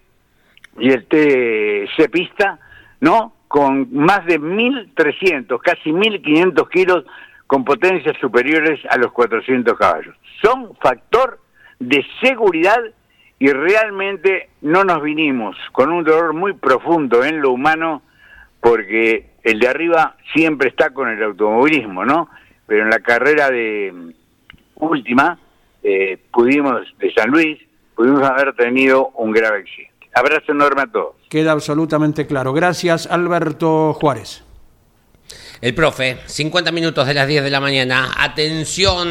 [0.79, 2.59] y el TC pista,
[3.01, 3.33] ¿no?
[3.49, 7.03] con más de 1.300, casi 1.500 kilos
[7.47, 10.15] con potencias superiores a los 400 caballos.
[10.41, 11.39] Son factor
[11.79, 12.79] de seguridad
[13.39, 18.03] y realmente no nos vinimos con un dolor muy profundo en lo humano
[18.61, 22.29] porque el de arriba siempre está con el automovilismo, ¿no?
[22.67, 24.13] Pero en la carrera de
[24.75, 25.39] última
[25.83, 27.59] eh, pudimos, de San Luis,
[27.95, 30.09] pudimos haber tenido un grave accidente.
[30.13, 31.15] Abrazo enorme a todos.
[31.29, 32.53] Queda absolutamente claro.
[32.53, 34.43] Gracias, Alberto Juárez.
[35.61, 38.13] El profe, 50 minutos de las 10 de la mañana.
[38.17, 39.07] Atención,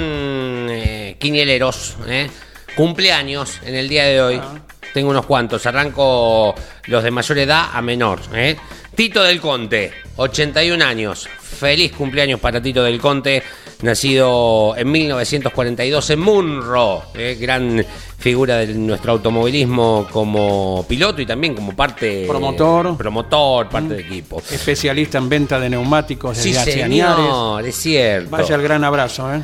[0.71, 1.99] eh, quinieleros.
[2.07, 2.29] Eh.
[2.75, 4.41] Cumpleaños en el día de hoy.
[4.43, 4.59] Ah.
[4.95, 5.67] Tengo unos cuantos.
[5.67, 6.55] Arranco
[6.87, 8.21] los de mayor edad a menor.
[8.35, 8.57] Eh.
[8.95, 11.29] Tito del Conte, 81 años.
[11.29, 13.43] Feliz cumpleaños para Tito del Conte
[13.83, 17.85] nacido en 1942 en Munro, eh, gran
[18.19, 24.43] figura de nuestro automovilismo como piloto y también como parte promotor, promotor parte de equipo.
[24.51, 28.31] Especialista en venta de neumáticos sí, señor, es cierto.
[28.31, 29.43] Vaya el gran abrazo, ¿eh?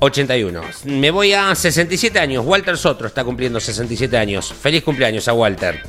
[0.00, 0.60] 81.
[0.84, 2.44] Me voy a 67 años.
[2.44, 4.52] Walter Sotro está cumpliendo 67 años.
[4.52, 5.82] Feliz cumpleaños a Walter.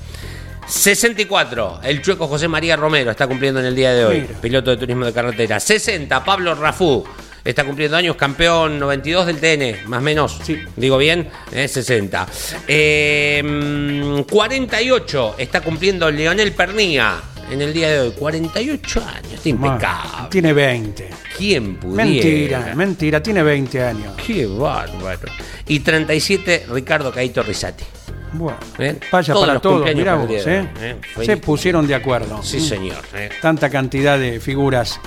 [0.68, 4.78] 64, el chueco José María Romero está cumpliendo en el día de hoy, piloto de
[4.78, 5.62] turismo de carretera.
[5.62, 7.06] 60, Pablo Rafú,
[7.50, 10.40] está cumpliendo años, campeón 92 del TN, más o menos.
[10.44, 10.58] Sí.
[10.76, 12.28] Digo bien, 60.
[12.68, 18.12] Eh, 48 em, está cumpliendo Leonel Pernía en el día de hoy.
[18.12, 20.30] 48 años, está impecable.
[20.30, 21.10] Tiene 20.
[21.38, 22.06] ¿Quién pudiera?
[22.06, 24.14] Mentira, mentira, tiene 20 años.
[24.26, 25.32] Qué bárbaro.
[25.68, 27.86] Y 37, Ricardo Caito Risati.
[28.34, 29.00] Bueno, ¿Eh?
[29.10, 30.68] vaya para todos, mirá vos, ¿eh?
[30.82, 30.98] ¿eh?
[31.26, 32.44] Se pusieron de acuerdo.
[32.44, 33.04] Sí, señor.
[33.16, 33.30] ¿eh?
[33.42, 35.00] Tanta cantidad de figuras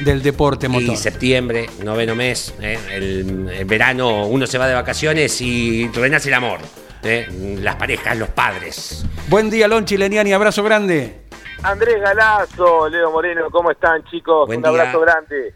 [0.00, 0.94] del deporte motor.
[0.94, 2.78] Y septiembre, noveno mes, ¿eh?
[2.92, 6.60] el, verano uno se va de vacaciones y renace el amor.
[7.02, 7.26] ¿eh?
[7.60, 9.04] Las parejas, los padres.
[9.28, 11.22] Buen día, Lonchi Leniani, abrazo grande.
[11.62, 14.48] Andrés Galazo, Leo Moreno, ¿cómo están chicos?
[14.48, 15.54] Un abrazo grande.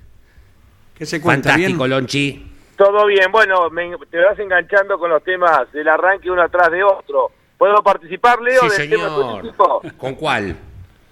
[0.97, 1.51] ¿Qué se cuenta?
[1.51, 2.47] Fantástico, Lonchi.
[2.77, 3.69] Todo bien, bueno,
[4.11, 7.31] te vas enganchando con los temas del arranque uno atrás de otro.
[7.59, 9.55] ¿Puedo participar, Leo, sí, señor.
[9.99, 10.57] ¿Con cuál?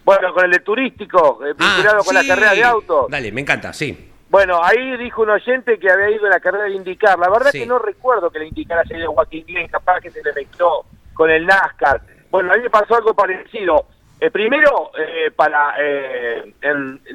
[0.08, 3.10] Bueno, con el de turístico, eh, ah, vinculado con la carrera de autos.
[3.10, 4.10] Dale, me encanta, sí.
[4.30, 7.18] Bueno, ahí dijo un oyente que había ido en la carrera de indicar.
[7.18, 10.22] La verdad que no recuerdo que le indicara se ido Joaquín Glenn, capaz que se
[10.22, 12.00] le mezcló con el NASCAR.
[12.30, 13.84] Bueno, a mí me pasó algo parecido.
[14.18, 15.74] Eh, primero, eh, para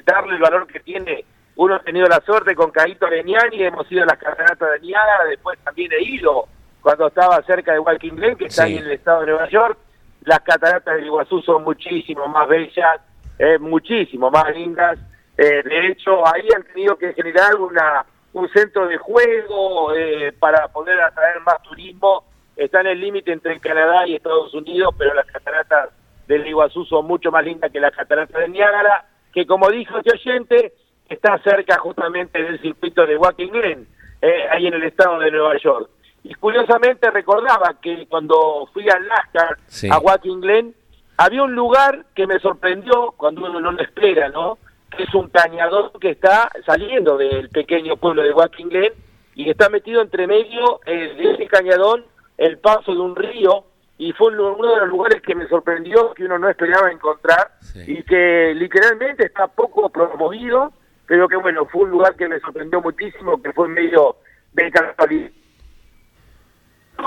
[0.06, 1.26] darle el valor que tiene,
[1.56, 5.24] uno ha tenido la suerte con Caito Leñani, hemos ido a las carreras de Niágara,
[5.30, 6.48] después también he ido
[6.80, 9.80] cuando estaba cerca de Joaquín Glen, que está ahí en el estado de Nueva York
[10.26, 13.02] las cataratas del Iguazú son muchísimo más bellas,
[13.40, 15.00] eh, muchísimo más lindas.
[15.38, 20.68] Eh, de hecho, ahí han tenido que generar una un centro de juego eh, para
[20.68, 22.26] poder atraer más turismo.
[22.56, 25.90] Está en el límite entre Canadá y Estados Unidos, pero las cataratas
[26.28, 30.12] del Iguazú son mucho más lindas que las cataratas de Niágara, que como dijo este
[30.12, 30.74] oyente,
[31.10, 33.88] está cerca justamente del circuito de Watkins Glen,
[34.22, 35.90] eh, ahí en el estado de Nueva York.
[36.24, 39.58] Y curiosamente recordaba que cuando fui al NASCAR,
[39.92, 40.74] a Joaquín Glen,
[41.18, 44.58] había un lugar que me sorprendió cuando uno no lo espera, ¿no?
[44.96, 48.94] Que es un cañador que está saliendo del pequeño pueblo de Joaquín Glen
[49.36, 52.06] y está metido entre medio eh, de ese cañadón
[52.38, 53.66] el paso de un río
[53.98, 58.02] y fue uno de los lugares que me sorprendió que uno no esperaba encontrar y
[58.04, 60.74] que literalmente está poco promovido
[61.08, 64.16] pero que bueno, fue un lugar que me sorprendió muchísimo, que fue en medio
[64.54, 65.30] del casualidad.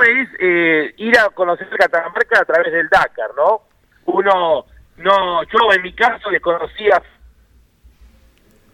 [0.02, 3.62] Es eh, ir a conocer Catamarca a través del Dakar, ¿no?
[4.06, 4.66] Uno,
[4.98, 7.02] no, yo en mi caso desconocía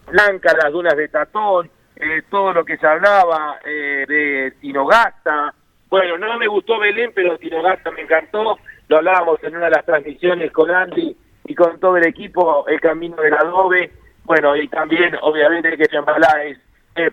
[0.08, 5.54] Blanca, las dunas de Tatón, eh, todo lo que se hablaba eh, de Tinogasta.
[5.88, 8.58] Bueno, no me gustó Belén, pero Tinogasta me encantó.
[8.88, 12.80] Lo hablábamos en una de las transmisiones con Andy y con todo el equipo, el
[12.80, 13.90] camino del adobe.
[14.24, 16.58] Bueno, y también, obviamente, que Chambalá es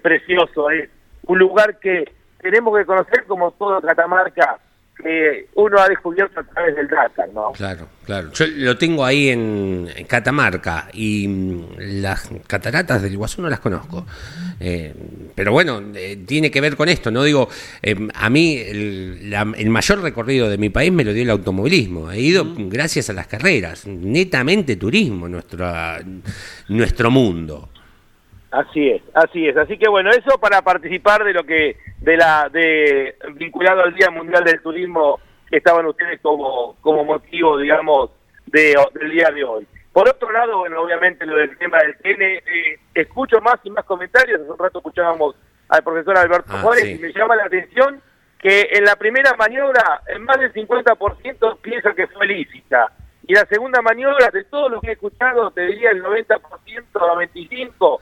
[0.02, 0.90] precioso, es
[1.24, 4.60] un lugar que tenemos que conocer como todo Catamarca
[5.02, 7.54] que uno ha descubierto a través del Dakar, ¿no?
[7.54, 8.32] Claro, claro.
[8.34, 11.66] Yo lo tengo ahí en, Catamarca y mm,
[12.02, 14.06] las cataratas del Iguazú no las conozco.
[14.60, 14.94] Eh,
[15.36, 17.24] pero bueno, eh, tiene que ver con esto, ¿no?
[17.24, 17.48] Digo,
[17.82, 22.12] eh, a mí el, mayor recorrido de mi país me lo dio el automovilismo.
[22.12, 25.66] He ido gracias a las carreras, netamente turismo, nuestro,
[26.68, 27.70] nuestro mundo.
[28.52, 29.58] Así es, así es.
[29.58, 34.10] Así que bueno, eso para participar de lo que de la de vinculado al Día
[34.10, 35.20] Mundial del Turismo
[35.50, 38.12] que estaban ustedes como como motivo, digamos,
[38.48, 39.68] de, del día de hoy.
[39.92, 43.86] Por otro lado, bueno, obviamente lo del tema del TN, eh, escucho más y más
[43.86, 44.42] comentarios.
[44.42, 45.36] Hace un rato escuchábamos
[45.68, 48.02] al profesor Alberto ah, Juárez y me llama la atención
[48.40, 52.92] que en la primera maniobra en más del 50% piensa que fue lícita.
[53.28, 56.40] Y la segunda maniobra, de todo lo que he escuchado, te diría el 90%,
[56.94, 58.00] 95%,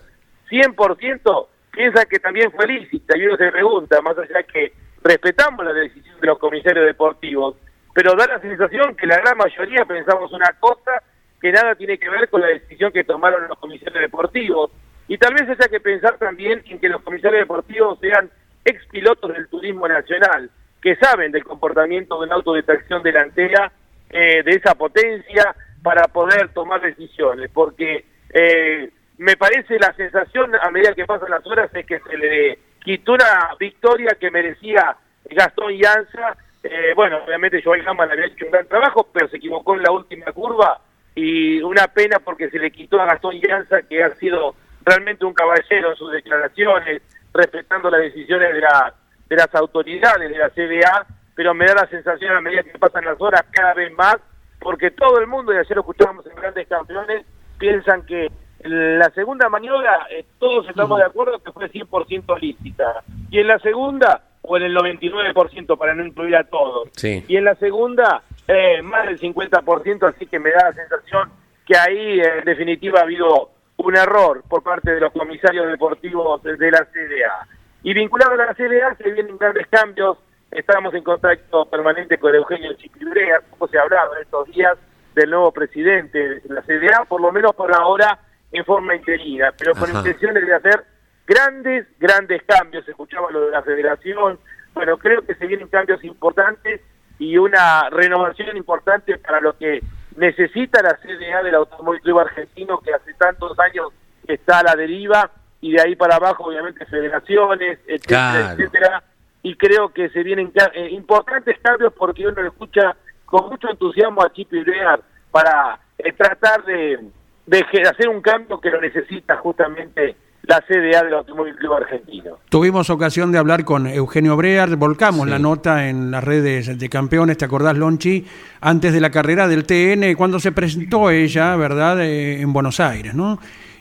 [0.50, 4.74] 100% piensa que también fue lícita y uno se pregunta, más allá que
[5.04, 7.56] respetamos la decisión de los comisarios deportivos,
[7.93, 11.04] pero da la sensación que la gran mayoría pensamos una cosa
[11.41, 14.72] que nada tiene que ver con la decisión que tomaron los comisarios deportivos.
[15.08, 18.30] Y tal vez haya que pensar también en que los comisarios deportivos sean
[18.66, 20.50] ex pilotos del turismo nacional,
[20.82, 23.72] que saben del comportamiento de un auto de tracción delantera
[24.10, 30.70] eh, de esa potencia para poder tomar decisiones, porque eh, me parece la sensación a
[30.70, 34.95] medida que pasan las horas es que se le quitó una victoria que merecía
[35.26, 36.38] Gastón Llanza.
[36.63, 39.91] Eh, bueno, obviamente Joel Hammond había hecho un gran trabajo, pero se equivocó en la
[39.91, 40.82] última curva
[41.15, 44.55] y una pena porque se le quitó a Gastón Llanza, que ha sido
[44.86, 47.01] realmente un caballero en sus declaraciones,
[47.34, 48.93] respetando las decisiones de, la,
[49.28, 53.05] de las autoridades de la CBA, pero me da la sensación a medida que pasan
[53.05, 54.18] las horas cada vez más,
[54.59, 57.26] porque todo el mundo, y ayer lo escuchábamos en Grandes Campeones,
[57.57, 58.32] piensan que
[58.64, 63.03] la segunda maniobra, eh, todos estamos de acuerdo que fue 100% lícita.
[63.30, 66.89] Y en la segunda, o en el 99% para no incluir a todos.
[67.03, 71.30] Y en la segunda, eh, más del 50%, así que me da la sensación
[71.66, 76.72] que ahí en definitiva ha habido un error por parte de los comisarios deportivos de
[76.72, 77.47] la CDA.
[77.84, 80.18] Y vinculado a la CDA se vienen grandes cambios,
[80.49, 84.78] estamos en contacto permanente con Eugenio Chipibrea, como se ha hablado en estos días
[85.14, 88.18] del nuevo presidente de la CDA, por lo menos por ahora
[88.52, 90.86] en forma interina, pero con intenciones de hacer
[91.26, 92.88] grandes, grandes cambios.
[92.88, 94.39] Escuchaba lo de la federación.
[94.74, 96.82] Bueno, creo que se vienen cambios importantes
[97.20, 99.82] y una renovación importante para lo que
[100.16, 103.89] necesita la CDA del Automóvil Club Argentino, que hace tantos años
[104.28, 105.32] está a la deriva,
[105.62, 109.04] y de ahí para abajo, obviamente, federaciones, etcétera, etcétera.
[109.43, 112.95] Y creo que se vienen eh, importantes cambios porque uno escucha
[113.26, 117.00] con mucho entusiasmo a Chip Idear para eh, tratar de
[117.48, 122.38] de hacer un cambio que lo necesita justamente la CDA del Automóvil Club Argentino.
[122.50, 127.38] Tuvimos ocasión de hablar con Eugenio Brear, volcamos la nota en las redes de campeones,
[127.38, 128.26] ¿te acordás, Lonchi?
[128.62, 133.14] Antes de la carrera del TN, cuando se presentó ella, ¿verdad?, eh, en Buenos Aires,
[133.14, 133.39] ¿no?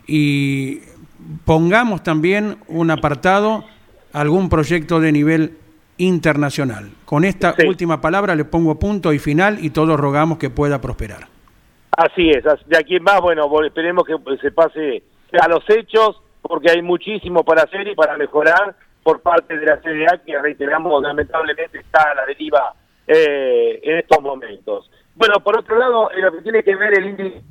[0.08, 0.80] Y
[1.44, 3.64] pongamos también un apartado,
[4.12, 5.58] algún proyecto de nivel
[5.98, 6.90] internacional.
[7.04, 11.35] Con esta última palabra le pongo punto y final y todos rogamos que pueda prosperar.
[11.90, 15.02] Así es, de aquí en más, bueno, esperemos que se pase
[15.40, 19.80] a los hechos, porque hay muchísimo para hacer y para mejorar por parte de la
[19.80, 22.74] CDA, que reiteramos, lamentablemente está a la deriva
[23.06, 24.90] eh, en estos momentos.
[25.14, 27.42] Bueno, por otro lado, en lo que tiene que ver el índice,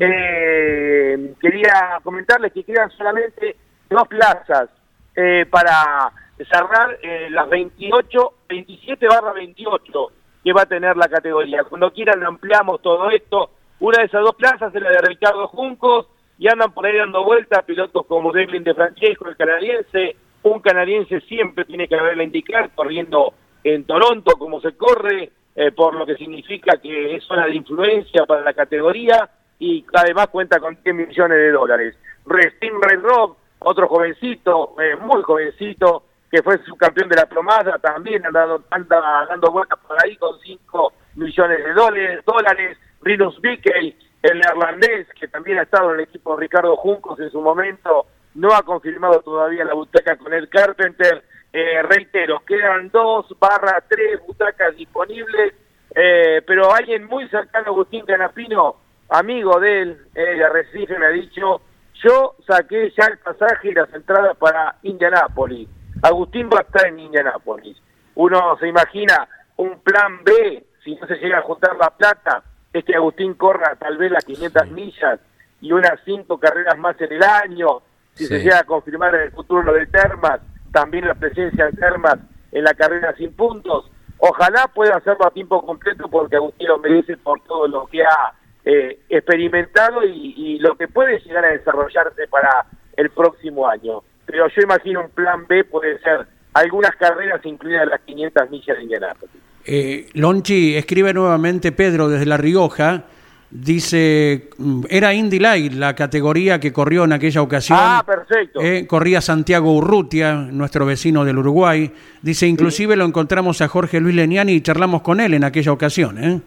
[0.00, 3.56] eh, quería comentarles que quedan solamente
[3.88, 4.68] dos plazas
[5.14, 6.12] eh, para
[6.50, 6.98] cerrar
[7.30, 10.12] las 28, 27 barra 28
[10.44, 11.64] que va a tener la categoría.
[11.64, 13.50] Cuando quieran ampliamos todo esto,
[13.80, 16.06] una de esas dos plazas es la de Ricardo Juncos
[16.38, 20.16] y andan por ahí dando vueltas pilotos como Devlin de Francesco, el canadiense.
[20.42, 25.94] Un canadiense siempre tiene que haberla indicar, corriendo en Toronto como se corre, eh, por
[25.94, 30.78] lo que significa que es zona de influencia para la categoría y además cuenta con
[30.82, 31.96] 10 millones de dólares.
[32.26, 38.24] Restin Red Rock, otro jovencito, eh, muy jovencito, que fue subcampeón de la plomada, también
[38.26, 42.24] anda, anda dando vueltas por ahí con 5 millones de dólares.
[42.24, 47.20] dólares Rinus Bickey, el neerlandés, que también ha estado en el equipo de Ricardo Juncos
[47.20, 51.22] en su momento, no ha confirmado todavía la butaca con el Carpenter.
[51.52, 55.54] Eh, reitero, quedan dos barra tres butacas disponibles,
[55.94, 58.74] eh, pero alguien muy cercano a Agustín Canapino,
[59.08, 61.60] amigo de él, eh, de Recife, me ha dicho,
[62.02, 65.68] yo saqué ya el pasaje y las entradas para Indianápolis.
[66.02, 67.80] Agustín va a estar en Indianápolis.
[68.16, 69.28] Uno se imagina
[69.58, 72.42] un plan B, si no se llega a juntar la plata,
[72.78, 75.20] es que Agustín corra tal vez las 500 millas
[75.60, 77.82] y unas cinco carreras más en el año,
[78.14, 80.40] si se llega a confirmar en el futuro lo de Termas,
[80.72, 82.16] también la presencia de Termas
[82.52, 83.90] en la carrera sin puntos.
[84.18, 88.32] Ojalá pueda hacerlo a tiempo completo porque Agustín lo merece por todo lo que ha
[88.64, 92.66] eh, experimentado y, lo que puede llegar a desarrollarse para
[92.96, 94.02] el próximo año.
[94.24, 98.82] Pero yo imagino un plan B puede ser algunas carreras incluidas las 500 millas de
[98.82, 99.36] Indianápolis.
[99.66, 103.04] Eh, Lonchi, escribe nuevamente Pedro desde La Rioja
[103.48, 107.78] Dice, mm, era Indy Light la categoría que corrió en aquella ocasión.
[107.80, 108.60] Ah, perfecto.
[108.60, 111.90] Eh, corría Santiago Urrutia, nuestro vecino del Uruguay.
[112.22, 116.22] Dice, inclusive lo encontramos a Jorge Luis Leniani y charlamos con él en aquella ocasión.
[116.22, 116.40] ¿eh?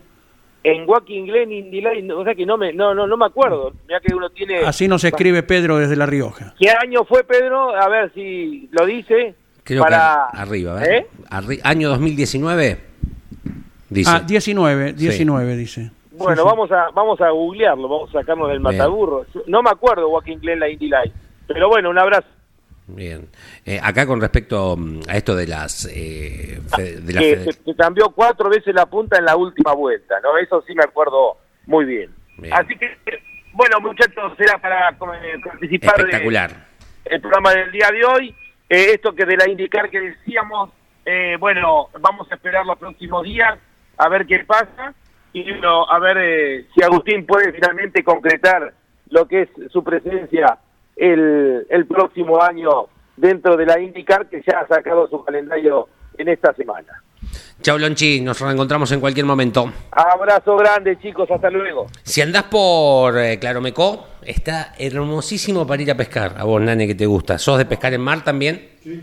[0.64, 3.72] En Joaquín Glen, Indy Light, o sea que no me, no, no, no me acuerdo.
[4.06, 4.60] que uno tiene...
[4.60, 6.54] Así nos escribe Pedro desde La Rioja.
[6.60, 7.74] ¿Qué año fue Pedro?
[7.76, 9.36] A ver si lo dice.
[9.64, 10.26] Creo para...
[10.26, 11.08] arriba, ¿eh?
[11.64, 12.89] ¿Año 2019?
[13.90, 14.12] Dice.
[14.12, 15.92] Ah, 19, 19 dice.
[16.12, 19.26] Bueno, vamos a vamos a googlearlo, vamos a sacarnos del mataburro.
[19.48, 21.14] No me acuerdo Joaquín Glen la Indy Light,
[21.48, 22.28] pero bueno, un abrazo.
[22.88, 23.30] Bien.
[23.66, 25.86] Eh, acá con respecto mm, a esto de las...
[25.94, 30.38] Eh, de que, se, cambió cuatro veces la punta en la última vuelta, ¿no?
[30.38, 31.38] Eso sí me acuerdo
[31.68, 32.10] muy bien.
[32.52, 32.98] Así que,
[33.54, 36.66] bueno, muchachos, será para eh, participar Espectacular.
[37.06, 38.36] el programa del día de hoy.
[38.70, 40.72] Eh, esto que de la indicar que decíamos,
[41.40, 43.58] bueno, vamos a esperar los próximos días
[44.00, 44.94] a ver qué pasa
[45.34, 48.74] y bueno, a ver eh, si Agustín puede finalmente concretar
[49.10, 50.58] lo que es su presencia
[50.96, 55.88] el, el próximo año dentro de la IndyCar que ya ha sacado su calendario
[56.18, 57.04] en esta semana.
[57.62, 59.72] Chau Lonchi, nos reencontramos en cualquier momento.
[59.92, 61.88] Abrazo grande chicos, hasta luego.
[62.04, 66.36] Si andás por eh, Claromecó, está hermosísimo para ir a pescar.
[66.38, 67.40] A vos, Nane, que te gusta.
[67.40, 68.70] ¿Sos de pescar en mar también?
[68.84, 69.02] Sí.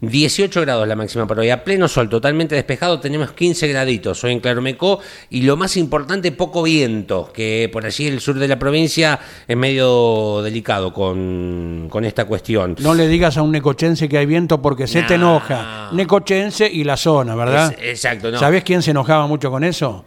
[0.00, 0.64] 18 ¿Eh?
[0.64, 1.50] grados la máxima para hoy.
[1.50, 5.00] A pleno sol, totalmente despejado, tenemos 15 graditos hoy en Claromecó.
[5.28, 9.56] Y lo más importante, poco viento, que por allí el sur de la provincia es
[9.56, 12.76] medio delicado con, esta cuestión.
[12.80, 15.90] No le digas a un necochense que hay viento porque se te enoja.
[15.92, 17.76] Necochense y la zona, ¿verdad?
[17.80, 18.38] exacto, no.
[18.38, 20.04] ¿Sabés quién se enojaba mucho con eso?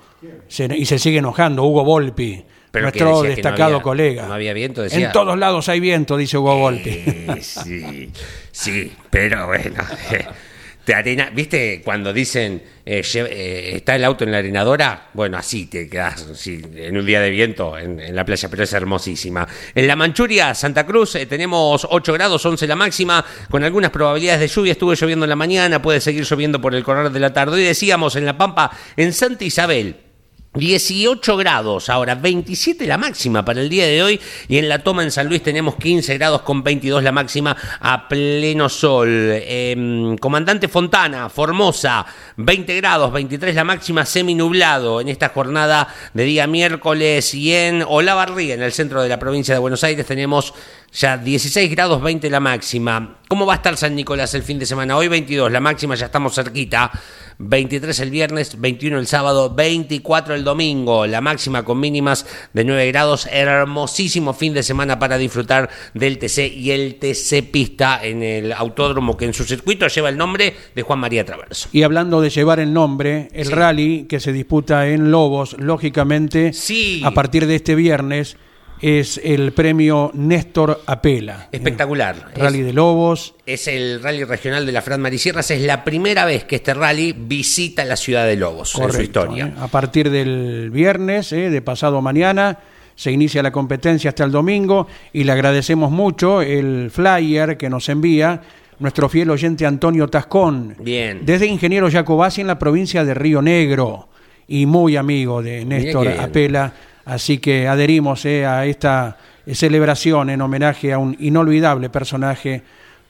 [0.75, 2.43] y se sigue enojando, Hugo Volpi
[2.81, 4.27] nuestro destacado colega.
[4.27, 5.07] No había viento, decía.
[5.07, 6.89] En todos lados hay viento, dice Hugo Volpi.
[6.89, 8.11] Eh, sí,
[8.51, 9.83] sí, pero bueno.
[10.83, 15.11] Te arena, ¿Viste cuando dicen eh, eh, está el auto en la arenadora?
[15.13, 19.47] Bueno, así te quedas en un día de viento en, la playa, pero es hermosísima.
[19.73, 24.47] En la Manchuria, Santa Cruz, tenemos 8 grados, 11 la máxima, con algunas probabilidades de
[24.49, 24.73] lluvia.
[24.73, 27.61] Estuvo lloviendo en la mañana, puede seguir lloviendo por el correr de la tarde.
[27.61, 29.95] Y decíamos en La Pampa, en Santa Isabel,
[30.55, 35.01] 18 grados, ahora 27 la máxima para el día de hoy y en la toma
[35.01, 39.09] en San Luis tenemos 15 grados con 22 la máxima a pleno sol.
[39.09, 42.05] Em, Comandante Fontana, Formosa,
[42.37, 48.53] 20 grados, 23 la máxima, seminublado en esta jornada de día miércoles y en Olavarría,
[48.53, 50.53] en el centro de la provincia de Buenos Aires, tenemos
[50.91, 53.17] ya 16 grados 20 la máxima.
[53.27, 54.95] ¿Cómo va a estar San Nicolás el fin de semana?
[54.95, 56.91] Hoy 22, la máxima ya estamos cerquita.
[57.49, 62.87] 23 el viernes, 21 el sábado, 24 el domingo, la máxima con mínimas de 9
[62.87, 63.27] grados.
[63.31, 69.17] Hermosísimo fin de semana para disfrutar del TC y el TC Pista en el autódromo
[69.17, 71.69] que en su circuito lleva el nombre de Juan María Traverso.
[71.71, 77.01] Y hablando de llevar el nombre, el rally que se disputa en Lobos, lógicamente, sí.
[77.03, 78.37] a partir de este viernes
[78.83, 81.47] es el premio Néstor Apela.
[81.53, 82.33] Espectacular.
[82.35, 83.33] Rally de Lobos.
[83.45, 85.49] Es el rally regional de la Fran Marisierras.
[85.51, 89.45] Es la primera vez que este rally visita la ciudad de Lobos en su historia.
[89.45, 89.53] ¿eh?
[89.57, 91.49] A partir del viernes, ¿eh?
[91.49, 92.59] de pasado mañana,
[92.95, 97.87] se inicia la competencia hasta el domingo y le agradecemos mucho el flyer que nos
[97.87, 98.41] envía
[98.79, 100.75] nuestro fiel oyente Antonio Tascón.
[100.79, 101.21] Bien.
[101.25, 104.09] Desde Ingeniero Jacobasi en la provincia de Río Negro
[104.45, 106.73] y muy amigo de Néstor Apela
[107.05, 109.17] Así que adherimos eh, a esta
[109.51, 112.63] celebración en homenaje a un inolvidable personaje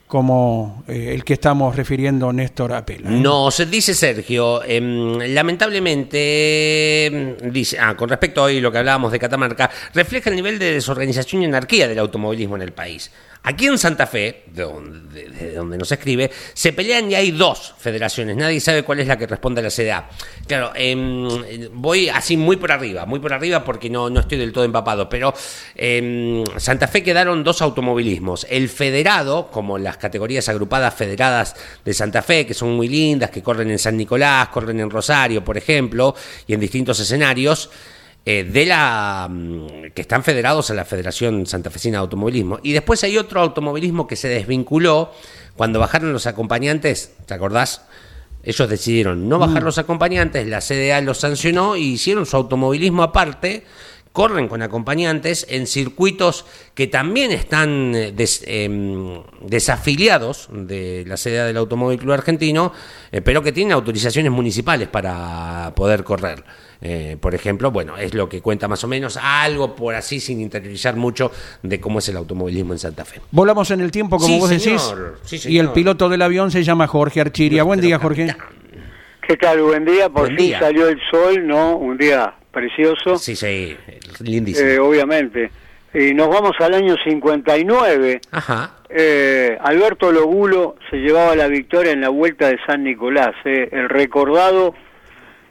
[0.06, 3.10] como eh, el que estamos refiriendo Néstor Apela.
[3.10, 3.20] ¿eh?
[3.20, 8.78] No, se dice Sergio, em, lamentablemente, em, dice, ah, con respecto a hoy lo que
[8.78, 13.10] hablábamos de Catamarca, refleja el nivel de desorganización y anarquía del automovilismo en el país.
[13.46, 18.38] Aquí en Santa Fe, de donde, nos escribe, se pelean y hay dos federaciones.
[18.38, 20.08] Nadie sabe cuál es la que responde a la CDA.
[20.46, 21.28] Claro, em,
[21.74, 25.10] voy así muy por arriba, muy por arriba porque no, no estoy del todo empapado,
[25.10, 25.34] pero
[25.74, 28.46] em, Santa Fe quedaron dos automovilismos.
[28.48, 33.42] El federado, como las categorías agrupadas federadas de Santa Fe, que son muy lindas, que
[33.42, 36.14] corren en San Nicolás, corren en Rosario, por ejemplo,
[36.46, 37.68] y en distintos escenarios.
[38.26, 42.58] Eh, de la mm, que están federados a la Federación Santafesina de Automovilismo.
[42.62, 45.12] Y después hay otro automovilismo que se desvinculó
[45.56, 47.82] cuando bajaron los acompañantes, ¿te acordás?
[48.42, 49.66] Ellos decidieron no bajar mm.
[49.66, 53.64] los acompañantes, la CDA los sancionó y hicieron su automovilismo aparte,
[54.14, 58.14] corren con acompañantes en circuitos que también están eh,
[58.46, 62.72] em, desafiliados de la CDA del Automóvil Club Argentino,
[63.12, 66.44] eh, pero que tienen autorizaciones municipales para poder correr.
[66.86, 70.38] Eh, por ejemplo, bueno, es lo que cuenta más o menos algo por así sin
[70.38, 71.32] interiorizar mucho
[71.62, 73.22] de cómo es el automovilismo en Santa Fe.
[73.30, 77.22] Volamos en el tiempo, como vos decís, y el piloto del avión se llama Jorge
[77.22, 77.62] Archiria.
[77.62, 78.36] Buen día, Jorge.
[79.26, 79.62] ¿Qué tal?
[79.62, 80.10] Buen día.
[80.10, 81.76] Por fin salió el sol, ¿no?
[81.78, 83.16] Un día precioso.
[83.16, 83.74] Sí, sí,
[84.20, 84.68] lindísimo.
[84.68, 85.50] Eh, obviamente.
[85.94, 88.20] Y nos vamos al año 59.
[88.30, 88.74] Ajá.
[88.90, 94.74] Eh, Alberto Logulo se llevaba la victoria en la vuelta de San Nicolás, el recordado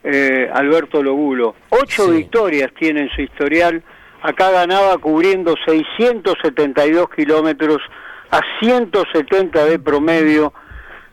[0.04, 1.56] eh, Alberto Logulo.
[1.70, 3.82] Ocho victorias tiene en su historial.
[4.22, 7.78] Acá ganaba cubriendo 672 kilómetros
[8.30, 10.52] a 170 de promedio.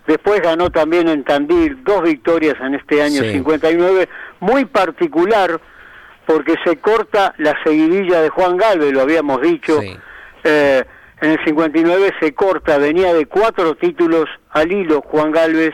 [0.07, 5.61] Después ganó también en Tandil dos victorias en este año 59, muy particular
[6.25, 9.79] porque se corta la seguidilla de Juan Galvez, lo habíamos dicho.
[10.43, 10.83] Eh,
[11.21, 15.73] en el 59 se corta, venía de cuatro títulos al hilo Juan Galvez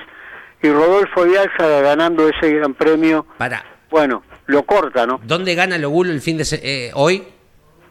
[0.61, 3.25] y Rodolfo Díaz ganando ese gran premio.
[3.37, 3.63] Para.
[3.89, 5.19] Bueno, lo corta, ¿no?
[5.23, 7.23] ¿Dónde gana Logulo el fin de eh, hoy?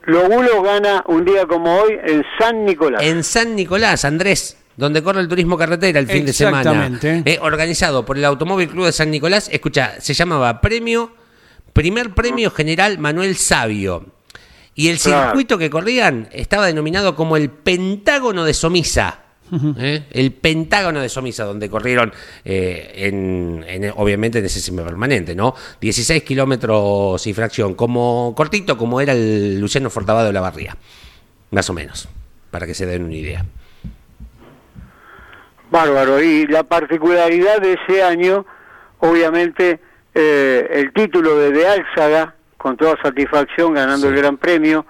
[0.05, 3.03] Logulo gana un día como hoy en San Nicolás.
[3.03, 6.87] En San Nicolás, Andrés, donde corre el turismo carretera el fin de semana.
[6.87, 7.23] Exactamente.
[7.25, 9.49] Eh, organizado por el Automóvil Club de San Nicolás.
[9.51, 11.13] Escucha, se llamaba Premio,
[11.73, 14.07] Primer Premio General Manuel Sabio.
[14.75, 19.26] Y el circuito que corrían estaba denominado como el Pentágono de Somisa.
[19.79, 20.05] ¿Eh?
[20.11, 22.13] El Pentágono de Somisa, donde corrieron,
[22.45, 25.55] eh, en, obviamente, en ese permanente, ¿no?
[25.81, 30.77] 16 kilómetros y fracción, como cortito como era el Luciano Fortabado de la Barría,
[31.51, 32.09] más o menos,
[32.51, 33.45] para que se den una idea.
[35.71, 38.47] Bárbaro, y la particularidad de ese año,
[38.99, 39.81] obviamente,
[40.15, 44.87] eh, el título de De Álzaga, con toda satisfacción, ganando el Gran Premio,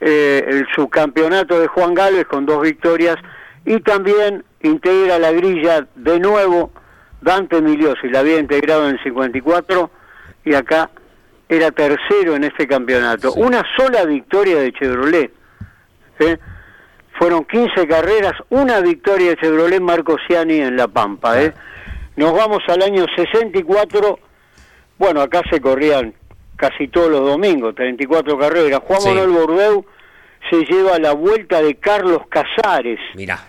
[0.00, 3.16] el subcampeonato de Juan Gálvez con dos victorias,
[3.68, 6.72] y también integra la grilla de nuevo
[7.20, 9.90] Dante Miliosi, la había integrado en el 54
[10.46, 10.88] y acá
[11.50, 13.34] era tercero en este campeonato.
[13.34, 15.30] Una sola victoria de Chevrolet.
[16.18, 16.38] ¿eh?
[17.18, 21.42] Fueron 15 carreras, una victoria de Chevrolet Marco Ciani en La Pampa.
[21.42, 21.52] ¿eh?
[22.16, 24.18] Nos vamos al año 64.
[24.96, 26.14] Bueno, acá se corrían
[26.56, 28.80] casi todos los domingos, 34 carreras.
[28.82, 29.84] Juan Manuel Bordeu
[30.50, 32.98] se lleva la vuelta de Carlos Casares,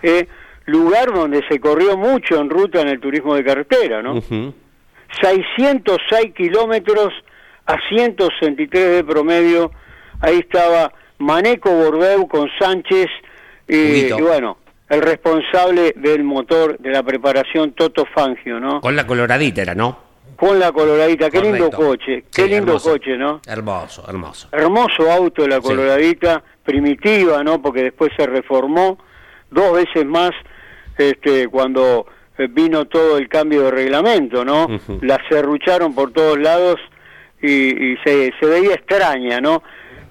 [0.02, 0.28] ¿eh?
[0.66, 4.20] lugar donde se corrió mucho en ruta en el turismo de carretera, ¿no?
[5.20, 7.12] 606 kilómetros
[7.66, 9.70] a 163 de promedio,
[10.20, 13.06] ahí estaba Maneco Borbeu con Sánchez
[13.68, 18.80] y, bueno, el responsable del motor de la preparación Toto Fangio, ¿no?
[18.80, 20.09] Con la coloradita era, ¿no?
[20.40, 21.28] Con la coloradita.
[21.28, 23.42] Qué lindo coche, qué lindo coche, ¿no?
[23.46, 24.48] Hermoso, hermoso.
[24.52, 27.60] Hermoso auto la coloradita, primitiva, ¿no?
[27.60, 28.96] Porque después se reformó
[29.50, 30.30] dos veces más
[30.96, 32.06] este, cuando
[32.38, 34.66] eh, vino todo el cambio de reglamento, ¿no?
[35.02, 36.76] La serrucharon por todos lados
[37.42, 39.62] y, se, se veía extraña, ¿no?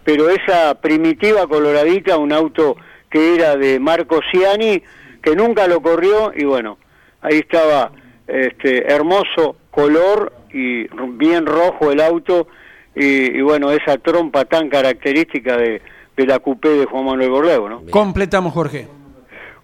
[0.04, 2.78] Pero esa primitiva coloradita, un auto
[3.10, 4.84] que era de Marco Ciani,
[5.24, 6.78] que nunca lo corrió y bueno,
[7.22, 7.92] ahí estaba
[8.28, 12.48] este hermoso color y bien rojo el auto
[12.96, 15.82] y, bueno, esa trompa tan característica de,
[16.18, 17.84] de la coupé de Juan Manuel Borleo, ¿no?
[17.90, 18.88] Completamos, Jorge.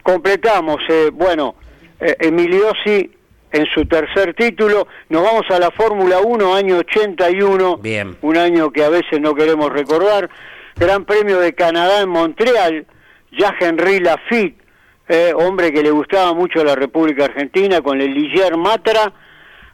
[0.04, 1.56] Completamos, eh, bueno,
[2.00, 3.12] eh, Emiliosi
[3.52, 8.18] en su tercer título, nos vamos a la Fórmula 1, año 81, Bien.
[8.22, 10.30] un año que a veces no queremos recordar,
[10.76, 12.86] Gran Premio de Canadá en Montreal,
[13.32, 14.62] ya Henry Lafitte,
[15.08, 19.14] eh, hombre que le gustaba mucho a la República Argentina, con el Ligier Matra,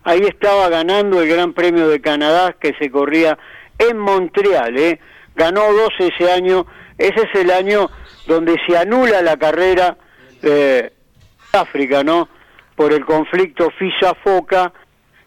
[0.04, 3.38] ahí estaba ganando el Gran Premio de Canadá que se corría
[3.78, 5.00] en Montreal, ¿eh?
[5.36, 6.66] ganó dos ese año,
[6.98, 7.90] ese es el año
[8.28, 9.98] donde se anula la carrera
[10.42, 10.92] eh,
[11.52, 12.30] África, ¿no?
[12.76, 14.72] Por el conflicto FISA-FOCA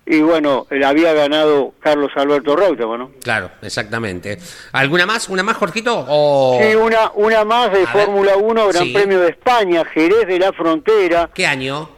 [0.07, 3.11] y bueno, él había ganado Carlos Alberto Reutemann, ¿no?
[3.23, 4.39] Claro, exactamente.
[4.73, 5.31] ¿Alguna más?
[5.31, 6.05] ¿Una más, Jorgito?
[6.07, 6.59] O...
[6.61, 11.31] Sí, una, una más de Fórmula 1, Gran Premio de España, Jerez de la Frontera.
[11.33, 11.89] ¿Qué año?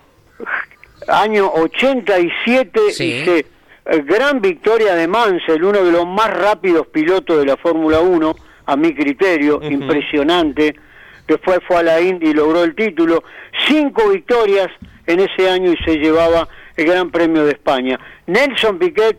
[1.08, 3.24] Año 87, sí.
[3.88, 8.34] Eh, gran victoria de Mansell, uno de los más rápidos pilotos de la Fórmula 1,
[8.66, 10.74] a mi criterio, impresionante.
[11.28, 13.22] Después fue a la Indy y logró el título.
[13.68, 14.68] Cinco victorias
[15.06, 17.98] en ese año y se llevaba el Gran Premio de España.
[18.26, 19.18] Nelson Piquet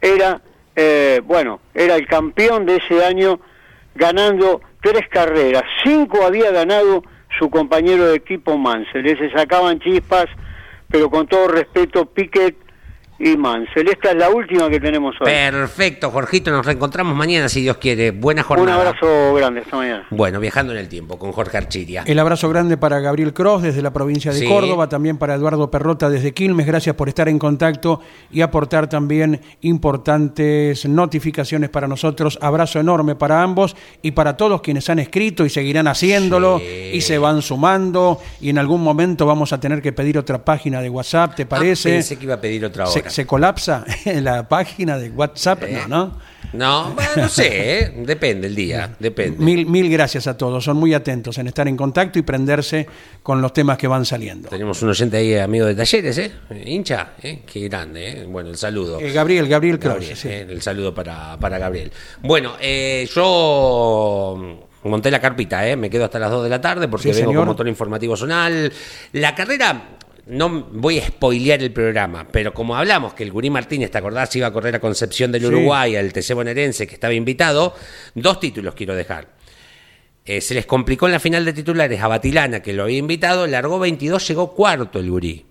[0.00, 0.40] era,
[0.76, 3.40] eh, bueno, era el campeón de ese año
[3.96, 5.64] ganando tres carreras.
[5.84, 7.02] Cinco había ganado
[7.38, 9.18] su compañero de equipo Mansell.
[9.18, 10.26] Se sacaban chispas,
[10.96, 12.56] pero con todo respeto, Piquet
[13.18, 13.88] y Mansell.
[13.88, 15.26] Esta es la última que tenemos hoy.
[15.26, 16.50] Perfecto, Jorgito.
[16.50, 18.10] Nos reencontramos mañana, si Dios quiere.
[18.10, 18.76] Buena jornada.
[18.76, 20.06] Un abrazo grande esta mañana.
[20.10, 22.04] Bueno, viajando en el tiempo con Jorge Archiria.
[22.06, 26.10] El abrazo grande para Gabriel Cross desde la provincia de Córdoba, también para Eduardo Perrota
[26.10, 26.66] desde Quilmes.
[26.66, 28.00] Gracias por estar en contacto
[28.30, 32.38] y aportar también importantes notificaciones para nosotros.
[32.42, 37.18] Abrazo enorme para ambos y para todos quienes han escrito y seguirán haciéndolo y se
[37.18, 38.20] van sumando.
[38.40, 41.48] Y en algún momento vamos a tener que pedir otra página de WhatsApp, ¿te ah,
[41.48, 41.90] parece?
[41.90, 45.88] pensé que iba a pedir otra hora se, colapsa en la página de WhatsApp, no,
[45.88, 46.18] ¿no?
[46.52, 47.92] No, no sé, ¿eh?
[48.04, 49.44] depende el día, depende.
[49.44, 52.86] Mil, mil gracias a todos, son muy atentos en estar en contacto y prenderse
[53.22, 54.48] con los temas que van saliendo.
[54.48, 56.32] Tenemos un oyente ahí, amigo de talleres, ¿eh?
[56.64, 57.42] Hincha, ¿eh?
[57.46, 58.26] Qué grande, ¿eh?
[58.26, 59.00] Bueno, el saludo.
[59.00, 60.46] Eh, Gabriel, Gabriel, Gabriel ¿eh?
[60.48, 61.90] El saludo para, para Gabriel.
[62.22, 65.76] Bueno, yo monté la carpita, ¿eh?
[65.76, 68.72] me quedo hasta las 2 de la tarde porque vengo con motor informativo zonal.
[69.12, 69.96] La carrera
[70.26, 74.34] no voy a spoilear el programa, pero como hablamos que el Gurí Martínez, ¿te acordás?
[74.34, 77.74] Iba a correr a Concepción del Uruguay, al TC bonaerense que estaba invitado,
[78.14, 79.36] dos títulos quiero dejar.
[80.24, 83.46] Eh, se les complicó en la final de titulares a Batilana, que lo había invitado,
[83.46, 85.46] largó 22, llegó cuarto el Gurí.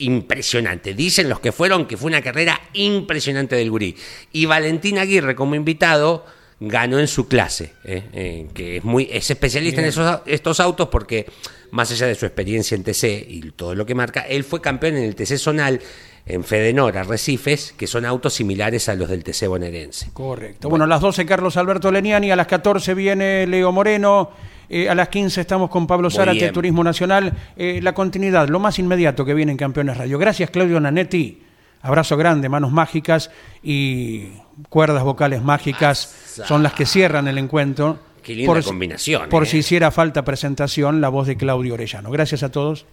[0.00, 0.92] Impresionante.
[0.92, 3.96] Dicen los que fueron que fue una carrera impresionante del Gurí.
[4.32, 6.26] Y Valentín Aguirre, como invitado,
[6.60, 10.88] ganó en su clase, eh, eh, que es muy es especialista en esos, estos autos
[10.88, 11.26] porque
[11.70, 14.96] más allá de su experiencia en TC y todo lo que marca, él fue campeón
[14.96, 15.80] en el TC Zonal
[16.26, 20.10] en Fedenor, Arrecifes, que son autos similares a los del TC bonaerense.
[20.12, 20.68] Correcto.
[20.68, 24.30] Bueno, a las 12 Carlos Alberto Leniani, a las 14 viene Leo Moreno,
[24.68, 27.32] eh, a las 15 estamos con Pablo Zárate, Turismo Nacional.
[27.56, 30.18] Eh, la continuidad, lo más inmediato que viene en Campeones Radio.
[30.18, 31.42] Gracias, Claudio Nanetti.
[31.82, 33.30] Abrazo grande, manos mágicas
[33.62, 34.28] y
[34.68, 36.14] cuerdas vocales mágicas
[36.46, 39.28] son las que cierran el encuentro Qué linda por, combinación.
[39.28, 39.60] Por si ¿eh?
[39.60, 42.10] hiciera falta presentación, la voz de Claudio Orellano.
[42.10, 42.86] Gracias a todos.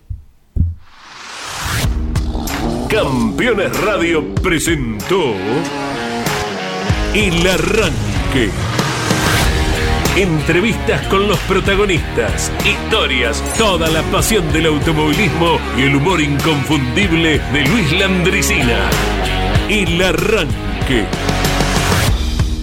[2.89, 5.33] Campeones Radio presentó
[7.13, 8.49] El Arranque.
[10.15, 17.65] Entrevistas con los protagonistas, historias, toda la pasión del automovilismo y el humor inconfundible de
[17.67, 18.89] Luis Landricina.
[19.69, 21.05] El Arranque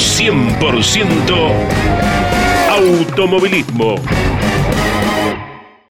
[0.00, 1.50] 100%
[2.70, 3.98] automovilismo.